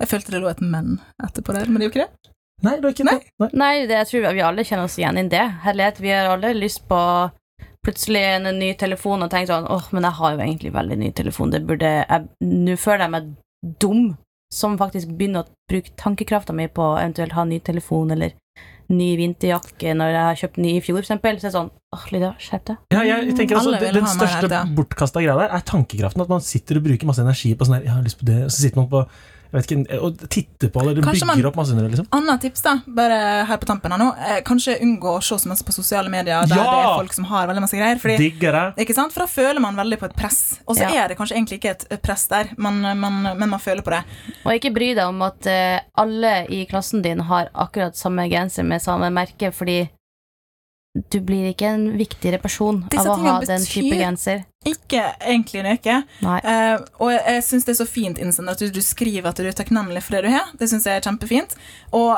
Jeg 0.00 0.08
følte 0.08 0.32
det 0.32 0.40
lå 0.40 0.48
et 0.48 0.62
men 0.64 0.94
etterpå 1.22 1.52
der, 1.52 1.68
men 1.68 1.78
det 1.78 1.84
er 1.84 1.90
jo 1.90 1.92
ikke 1.92 2.06
det. 2.06 2.32
Nei, 2.62 2.72
det 2.78 2.88
er 2.88 2.94
ikke 2.94 3.06
Nei. 3.06 3.14
det. 3.18 3.30
Nei. 3.42 3.48
Nei, 3.58 3.74
det, 3.90 3.98
jeg 3.98 4.08
tror 4.08 4.34
vi 4.38 4.44
alle 4.46 4.64
kjenner 4.64 4.88
oss 4.88 4.98
igjen 4.98 5.18
i 5.20 5.28
det. 5.30 5.44
Herlighet, 5.66 6.00
vi 6.00 6.12
har 6.14 6.30
alle 6.30 6.52
lyst 6.56 6.84
på 6.88 6.98
plutselig 7.82 8.22
en 8.36 8.46
ny 8.58 8.72
telefon 8.78 9.24
og 9.24 9.30
tenkt 9.32 9.50
sånn 9.50 9.66
åh, 9.70 9.88
men 9.92 10.06
jeg 10.06 10.18
har 10.18 10.34
jo 10.34 10.42
egentlig 10.44 10.72
veldig 10.74 10.98
ny 11.00 11.10
telefon, 11.18 11.50
det 11.50 11.64
burde 11.66 11.88
jeg 11.98 12.28
Nå 12.46 12.76
føler 12.78 13.06
jeg 13.06 13.14
meg 13.16 13.32
dum 13.82 14.04
som 14.52 14.76
faktisk 14.80 15.14
begynner 15.16 15.44
å 15.46 15.70
bruke 15.70 15.94
tankekrafta 15.98 16.54
mi 16.56 16.68
på 16.68 16.92
å 16.92 17.00
eventuelt 17.00 17.34
ha 17.36 17.44
ny 17.48 17.58
telefon 17.64 18.12
eller 18.14 18.36
ny 18.92 19.12
vinterjakke 19.16 19.94
når 19.96 20.10
jeg 20.12 20.24
har 20.26 20.40
kjøpt 20.42 20.58
ny 20.60 20.72
i 20.76 20.82
fjor, 20.84 20.98
for 20.98 21.06
eksempel. 21.06 21.38
Så 21.40 21.46
er 21.46 21.50
det 21.50 21.56
sånn 21.56 21.70
åh, 21.96 22.06
Lydia, 22.12 22.32
skjerp 22.42 22.66
deg. 22.68 22.80
Ja, 22.92 23.04
jeg 23.08 23.36
tenker 23.38 23.60
altså, 23.60 23.74
Alle 23.78 23.92
Den 23.96 24.10
største 24.10 24.62
bortkasta 24.76 25.22
greia 25.24 25.36
der 25.38 25.54
er 25.56 25.64
tankekraften. 25.68 26.24
At 26.24 26.32
man 26.32 26.44
sitter 26.44 26.80
og 26.80 26.88
bruker 26.88 27.08
masse 27.08 27.24
energi 27.24 27.54
på 27.56 27.68
sånn 27.68 27.78
her, 27.78 27.86
jeg 27.88 27.94
har 27.96 28.04
lyst 28.04 28.20
på 28.20 28.28
det, 28.28 28.38
og 28.46 28.52
så 28.52 28.66
sitter 28.66 28.82
man 28.82 28.90
på 28.92 29.06
jeg 29.52 29.60
vet 29.60 29.72
ikke, 29.72 29.98
og 30.00 30.16
titte 30.32 30.68
på 30.72 30.82
det, 30.86 30.94
Det 30.96 31.04
Kanskje 31.04 31.26
bygger 31.26 31.42
man- 31.42 31.46
opp 31.46 31.56
masse 31.56 31.70
under 31.72 31.84
det, 31.84 31.90
liksom. 31.92 32.06
Annet 32.12 32.40
tips, 32.40 32.62
da, 32.62 32.74
bare 32.86 33.44
her 33.46 33.56
på 33.58 33.66
tampen 33.68 33.90
her 33.92 33.98
nå. 33.98 34.08
Eh, 34.18 34.40
kanskje 34.42 34.78
unngå 34.80 35.16
å 35.18 35.22
se 35.22 35.34
så 35.36 35.46
masse 35.48 35.62
på 35.64 35.72
sosiale 35.72 36.08
medier 36.08 36.46
der 36.46 36.56
Ja! 36.56 36.62
det 36.64 36.80
er 36.80 36.96
folk 36.98 37.12
som 37.12 37.24
har 37.24 37.46
veldig 37.48 37.60
masse 37.60 37.76
greier. 37.76 37.98
Fordi, 38.00 38.16
Digger 38.18 38.52
det. 38.52 38.86
ikke 38.86 38.94
sant? 38.94 39.12
For 39.12 39.20
da 39.20 39.26
føler 39.26 39.60
man 39.60 39.76
veldig 39.76 39.98
på 40.00 40.04
et 40.10 40.16
press. 40.16 40.58
Og 40.66 40.76
så 40.76 40.88
Ja. 40.88 41.04
er 41.04 41.08
det 41.08 41.18
kanskje 41.18 41.36
egentlig 41.36 41.60
ikke 41.60 41.70
et 41.70 41.86
et 41.92 42.02
press 42.02 42.26
der, 42.28 42.48
men, 42.56 42.80
men, 42.80 43.22
men 43.38 43.48
man 43.50 43.60
føler 43.60 43.82
på 43.82 43.90
det. 43.90 44.04
Og 44.46 44.52
ikke 44.52 44.72
bry 44.74 44.94
deg 44.94 45.04
om 45.06 45.20
at 45.22 45.46
eh, 45.46 45.80
alle 45.98 46.46
i 46.48 46.64
klassen 46.66 47.02
din 47.02 47.20
har 47.20 47.48
akkurat 47.54 47.94
samme 47.94 48.28
genser 48.30 48.64
med 48.64 48.80
samme 48.80 49.10
merke, 49.12 49.52
fordi 49.52 49.88
du 50.92 51.20
blir 51.24 51.46
ikke 51.48 51.70
en 51.72 51.84
viktigere 51.96 52.36
person 52.42 52.82
Disse 52.92 53.08
av 53.08 53.16
å 53.16 53.22
ha 53.24 53.38
den 53.40 53.62
type 53.64 53.86
betyr- 53.88 54.02
genser. 54.04 54.42
Ikke 54.68 55.00
egentlig 55.24 55.62
noe. 55.64 55.94
Eh, 56.20 56.74
og 57.00 57.12
jeg, 57.14 57.22
jeg 57.26 57.44
syns 57.46 57.64
det 57.64 57.72
er 57.72 57.78
så 57.80 57.86
fint 57.88 58.20
at 58.20 58.60
du, 58.60 58.66
du 58.70 58.82
skriver 58.84 59.30
at 59.30 59.40
du 59.40 59.48
er 59.48 59.56
takknemlig 59.56 60.02
for 60.04 60.18
det 60.18 60.26
du 60.28 60.34
har. 60.34 60.52
Det 60.60 60.68
syns 60.68 60.84
jeg 60.86 61.00
er 61.00 61.06
kjempefint. 61.06 61.56
Og 61.96 62.12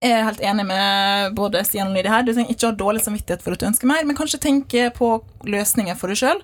jeg 0.00 0.14
er 0.14 0.24
helt 0.28 0.40
enig 0.46 0.64
med 0.70 1.34
både 1.36 1.64
Stian 1.66 1.90
og 1.90 1.98
Lydia 1.98 2.14
her. 2.14 2.22
Du 2.24 2.32
trenger 2.32 2.54
ikke 2.54 2.70
ha 2.70 2.78
dårlig 2.78 3.02
samvittighet 3.04 3.42
for 3.42 3.56
at 3.56 3.60
du 3.60 3.66
ønsker 3.68 3.90
mer, 3.90 4.06
men 4.06 4.16
kanskje 4.16 4.40
tenke 4.40 4.86
på 4.94 5.10
løsninger 5.50 5.98
for 5.98 6.14
deg 6.14 6.22
sjøl. 6.22 6.40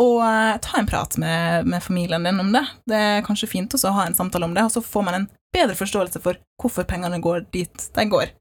Og 0.00 0.22
eh, 0.26 0.54
ta 0.62 0.78
en 0.78 0.88
prat 0.90 1.18
med, 1.18 1.66
med 1.66 1.82
familien 1.82 2.24
din 2.30 2.40
om 2.40 2.54
det. 2.54 2.62
Det 2.86 3.02
er 3.10 3.26
kanskje 3.26 3.50
fint 3.50 3.74
også 3.74 3.90
å 3.90 3.98
ha 3.98 4.06
en 4.06 4.16
samtale 4.16 4.46
om 4.46 4.54
det, 4.54 4.64
og 4.64 4.72
så 4.72 4.82
får 4.86 5.04
man 5.10 5.18
en 5.18 5.28
bedre 5.54 5.74
forståelse 5.78 6.22
for 6.22 6.38
hvorfor 6.62 6.86
pengene 6.88 7.18
går 7.22 7.44
dit 7.54 7.90
de 7.98 8.06
går. 8.10 8.32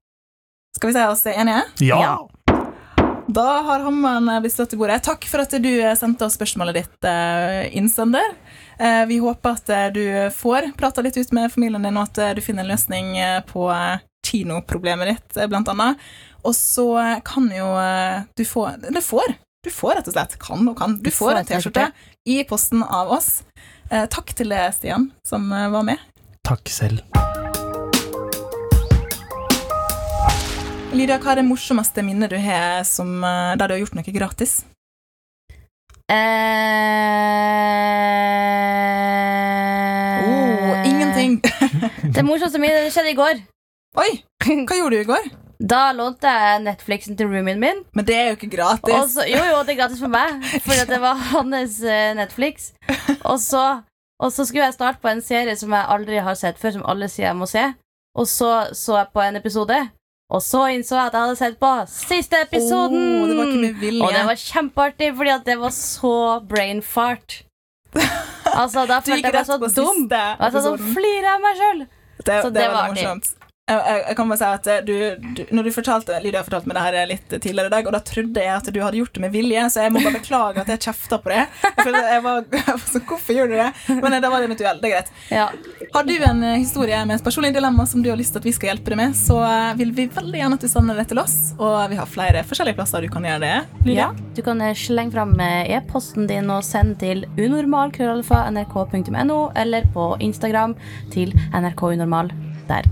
Skal 0.77 0.89
vi 0.89 0.95
si 0.95 1.03
oss 1.05 1.27
enige? 1.29 1.65
Ja! 1.85 1.99
Ja. 2.01 2.15
Da 3.27 3.61
har 3.61 3.79
hammeren 3.79 4.29
eh, 4.29 4.39
blitt 4.41 4.53
støtt 4.53 4.73
i 4.73 4.77
bordet. 4.77 5.03
Takk 5.03 5.25
for 5.31 5.43
at 5.43 5.53
du 5.63 5.71
eh, 5.71 5.95
sendte 5.95 6.25
oss 6.27 6.35
spørsmålet 6.35 6.75
ditt, 6.75 6.97
eh, 7.07 7.69
innsender. 7.77 8.35
Vi 9.07 9.19
håper 9.21 9.53
at 9.53 9.93
du 9.93 10.01
får 10.33 10.71
prata 10.75 11.03
litt 11.05 11.15
ut 11.15 11.29
med 11.31 11.51
familien 11.53 11.85
din, 11.85 11.95
og 11.95 12.09
at 12.09 12.35
du 12.35 12.41
finner 12.43 12.65
en 12.65 12.71
løsning 12.73 13.13
på, 13.47 13.67
kinoproblemet 14.27 15.11
ditt, 15.11 15.37
blant 15.47 15.69
annet. 15.71 16.01
Og 16.41 16.55
så 16.57 16.87
kan 17.23 17.47
jo 17.53 17.69
du 18.33 18.43
få 18.49 18.65
Du 18.81 18.99
får, 18.99 19.37
du 19.63 19.69
får 19.71 19.99
rett 19.99 20.09
og 20.09 20.17
slett, 20.17 20.35
kan 20.41 20.67
og 20.67 20.75
kan, 20.81 20.97
du 20.97 21.11
får 21.13 21.37
en 21.37 21.47
T-skjorte 21.53 21.91
i 22.25 22.41
posten 22.49 22.83
av 22.83 23.13
oss. 23.13 23.43
Takk 23.87 24.33
til 24.33 24.51
deg, 24.51 24.73
Stian, 24.73 25.11
som 25.23 25.47
var 25.53 25.85
med. 25.93 26.01
Takk 26.43 26.73
selv. 26.73 27.05
Lydia, 30.93 31.17
hva 31.17 31.31
er 31.33 31.39
det 31.41 31.47
morsomste 31.47 32.03
minnet 32.05 32.29
du 32.31 32.37
har 32.37 32.83
som, 32.85 33.15
eh, 33.23 33.55
der 33.57 33.67
du 33.67 33.73
har 33.73 33.79
gjort 33.81 33.95
noe 33.97 34.13
gratis? 34.13 34.63
Eh, 36.09 36.13
Oh, 40.23 40.85
ingenting. 40.87 41.41
Det 42.15 42.23
morsomste 42.23 42.59
minnet 42.61 42.93
skjedde 42.93 43.11
i 43.11 43.17
går. 43.17 43.41
Oi, 43.97 44.11
hva 44.45 44.77
gjorde 44.77 44.95
du 44.95 45.01
i 45.01 45.07
går? 45.09 45.25
Da 45.63 45.91
lånte 45.95 46.27
jeg 46.29 46.61
Netflixen 46.65 47.17
til 47.17 47.27
roomien 47.31 47.59
min. 47.59 47.81
Men 47.95 48.05
det 48.05 48.15
er 48.15 48.29
jo 48.29 48.37
ikke 48.37 48.51
gratis. 48.55 49.13
så, 49.15 49.25
jo, 49.29 49.39
jo, 49.49 49.63
det 49.65 49.73
er 49.73 49.79
gratis 49.81 50.01
for 50.03 50.11
meg, 50.13 50.43
for 50.65 50.85
det 50.89 50.99
var 51.01 51.15
hans 51.33 51.81
eh, 51.83 52.13
Netflix. 52.17 52.71
Og 53.23 53.39
så, 53.41 53.81
og 54.19 54.31
så 54.31 54.45
skulle 54.45 54.65
jeg 54.69 54.77
starte 54.77 55.01
på 55.01 55.09
en 55.11 55.21
serie 55.25 55.55
som 55.59 55.73
jeg 55.73 55.89
aldri 55.95 56.21
har 56.21 56.37
sett 56.39 56.59
før, 56.61 56.77
som 56.77 56.85
alle 56.85 57.09
sier 57.09 57.29
jeg 57.31 57.39
må 57.39 57.47
se. 57.49 57.65
Og 58.15 58.27
så 58.29 58.51
så 58.77 58.99
jeg 59.01 59.11
på 59.13 59.21
en 59.25 59.39
episode, 59.39 59.79
og 60.33 60.41
så 60.41 60.63
innså 60.73 60.97
jeg 60.97 61.11
at 61.11 61.15
jeg 61.15 61.27
hadde 61.27 61.39
sett 61.39 61.57
på 61.61 61.71
siste 61.91 62.39
episoden! 62.47 63.03
Oh, 63.21 63.27
det 63.29 63.37
var 63.37 63.49
ikke 63.51 63.61
med 63.61 63.81
vilje. 63.83 64.01
Og 64.01 64.15
det 64.15 64.23
var 64.29 64.39
kjempeartig, 64.41 65.09
fordi 65.19 65.33
at 65.35 65.45
det 65.45 65.57
var 65.61 65.73
så 65.77 66.15
brain 66.49 66.81
fart. 66.85 67.43
Altså, 68.53 68.83
da 68.85 68.99
følte 69.01 69.29
jeg 69.29 69.33
meg 69.33 69.47
så 69.47 69.55
dum. 69.57 70.03
Og 70.05 70.11
jeg 70.13 70.35
og 70.37 70.57
episoden. 70.75 70.89
av 71.25 71.39
meg 71.41 71.55
sjøl. 71.57 71.79
Det, 72.19 72.35
Så 72.43 72.49
det, 72.49 72.53
det 72.59 72.65
var 72.69 72.75
var 72.75 72.91
morsomt. 72.91 73.29
Jeg, 73.63 73.79
jeg, 73.79 74.15
kan 74.17 74.27
bare 74.27 74.39
si 74.41 74.43
at 74.43 74.65
eh, 74.67 74.79
du, 74.83 74.95
du, 75.37 75.41
når 75.55 75.63
du 75.63 75.71
fortalte 75.71 76.17
Lydia 76.19 76.41
fortalte 76.43 76.67
meg 76.67 76.75
det 76.75 76.81
her 76.83 77.05
litt 77.07 77.29
tidligere 77.31 77.69
i 77.69 77.71
dag, 77.71 77.85
og 77.87 77.93
da 77.95 78.01
trodde 78.03 78.41
jeg 78.43 78.51
at 78.51 78.65
du 78.67 78.79
hadde 78.83 78.97
gjort 78.99 79.13
det 79.15 79.21
med 79.23 79.31
vilje, 79.31 79.61
så 79.71 79.85
jeg 79.85 79.93
må 79.95 80.01
bare 80.03 80.17
beklage 80.17 80.59
at 80.59 80.67
jeg 80.73 80.81
kjefta 80.83 81.15
på 81.23 81.31
det. 81.31 81.45
Jeg 81.79 81.93
jeg 82.11 82.21
var, 82.25 82.43
så 82.83 82.99
Hvorfor 83.07 83.31
gjorde 83.37 83.53
du 83.53 83.61
det? 83.61 83.69
Men 84.03 84.17
eh, 84.17 84.19
da 84.19 84.27
var 84.33 84.43
det 84.43 84.49
en 84.49 84.55
uhell. 84.59 84.81
Det 84.81 84.87
er 84.89 84.93
greit. 84.97 85.11
Ja. 85.31 85.47
Har 85.93 86.03
du 86.03 86.11
en 86.17 86.43
eh, 86.43 86.59
historie 86.59 86.99
med 87.07 87.15
et 87.15 87.23
personlig 87.23 87.53
dilemma 87.55 87.85
som 87.87 88.03
du 88.03 88.09
har 88.11 88.19
lyst 88.19 88.35
til 88.35 88.41
at 88.43 88.47
vi 88.49 88.53
skal 88.57 88.67
hjelpe 88.73 88.91
deg 88.91 88.99
med, 88.99 89.15
så 89.15 89.37
eh, 89.47 89.71
vil 89.79 89.95
vi 89.95 90.11
veldig 90.11 90.37
gjerne 90.41 90.57
at 90.59 90.63
du 90.65 90.69
sender 90.73 90.99
det 90.99 91.07
til 91.13 91.19
oss, 91.23 91.55
og 91.55 91.87
vi 91.93 91.99
har 92.01 92.07
flere 92.17 92.43
forskjellige 92.49 92.75
plasser 92.81 92.99
du 92.99 93.07
kan 93.13 93.23
gjøre 93.29 93.43
det. 93.45 93.63
Lydia? 93.85 94.01
Ja, 94.01 94.09
du 94.35 94.41
kan 94.43 94.59
eh, 94.59 94.75
slenge 94.75 95.15
fram 95.15 95.31
eh, 95.39 95.71
e-posten 95.77 96.27
din 96.27 96.51
og 96.51 96.67
sende 96.67 96.99
til 96.99 97.23
unormal.nrk.no 97.39 99.39
eller 99.63 99.87
på 99.95 100.19
Instagram 100.27 100.75
til 101.15 101.31
nrkunormal. 101.55 102.27
Der. 102.67 102.83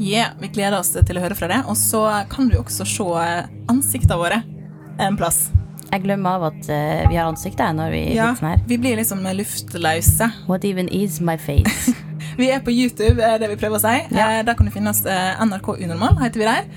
Yeah, 0.00 0.34
vi 0.40 0.48
gleder 0.54 0.78
oss 0.78 0.92
til 0.94 1.18
å 1.18 1.22
høre 1.22 1.34
fra 1.38 1.48
deg, 1.50 1.66
og 1.66 1.76
så 1.78 2.04
kan 2.30 2.48
du 2.50 2.58
også 2.60 2.86
se 2.86 3.06
eh, 3.22 3.48
ansiktene 3.70 4.18
våre 4.20 4.42
en 5.02 5.16
plass. 5.18 5.48
Jeg 5.88 6.02
glemmer 6.04 6.36
av 6.36 6.42
at 6.50 6.66
uh, 6.68 7.08
vi 7.08 7.16
har 7.16 7.26
ansikter 7.30 7.72
når 7.72 7.90
vi 7.94 8.00
Ja, 8.12 8.28
sånn 8.36 8.50
her. 8.50 8.60
vi 8.68 8.76
blir 8.76 8.98
liksom 8.98 9.22
luftløse. 9.24 10.28
What 10.46 10.66
even 10.68 10.88
is 10.92 11.20
my 11.20 11.36
face? 11.40 11.94
Vi 12.38 12.50
er 12.54 12.60
på 12.62 12.70
YouTube, 12.70 13.18
er 13.24 13.40
det 13.42 13.48
vi 13.50 13.56
prøver 13.58 13.80
å 13.80 13.82
si. 13.82 13.94
Ja. 14.14 14.28
Eh, 14.36 14.44
Der 14.46 14.54
kan 14.54 14.68
du 14.68 14.70
finne 14.70 14.92
oss 14.92 15.00
NRK 15.02 15.72
Unormal, 15.82 16.14
heter 16.20 16.38
vi 16.38 16.46
der. 16.46 16.68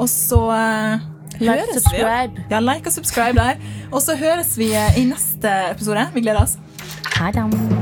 Og 0.00 0.08
så 0.08 0.38
uh, 0.48 1.04
Like, 1.36 1.66
vi. 1.68 1.76
subscribe. 1.80 2.46
Ja, 2.48 2.62
like 2.64 2.88
og 2.88 2.96
subscribe 2.96 3.36
der. 3.36 3.60
Og 3.90 4.00
så 4.04 4.16
høres 4.16 4.56
vi 4.56 4.70
i 4.72 5.04
neste 5.10 5.52
episode. 5.74 6.08
Vi 6.16 6.24
gleder 6.24 6.46
oss. 6.46 6.56
Ha 7.18 7.28
det. 7.34 7.81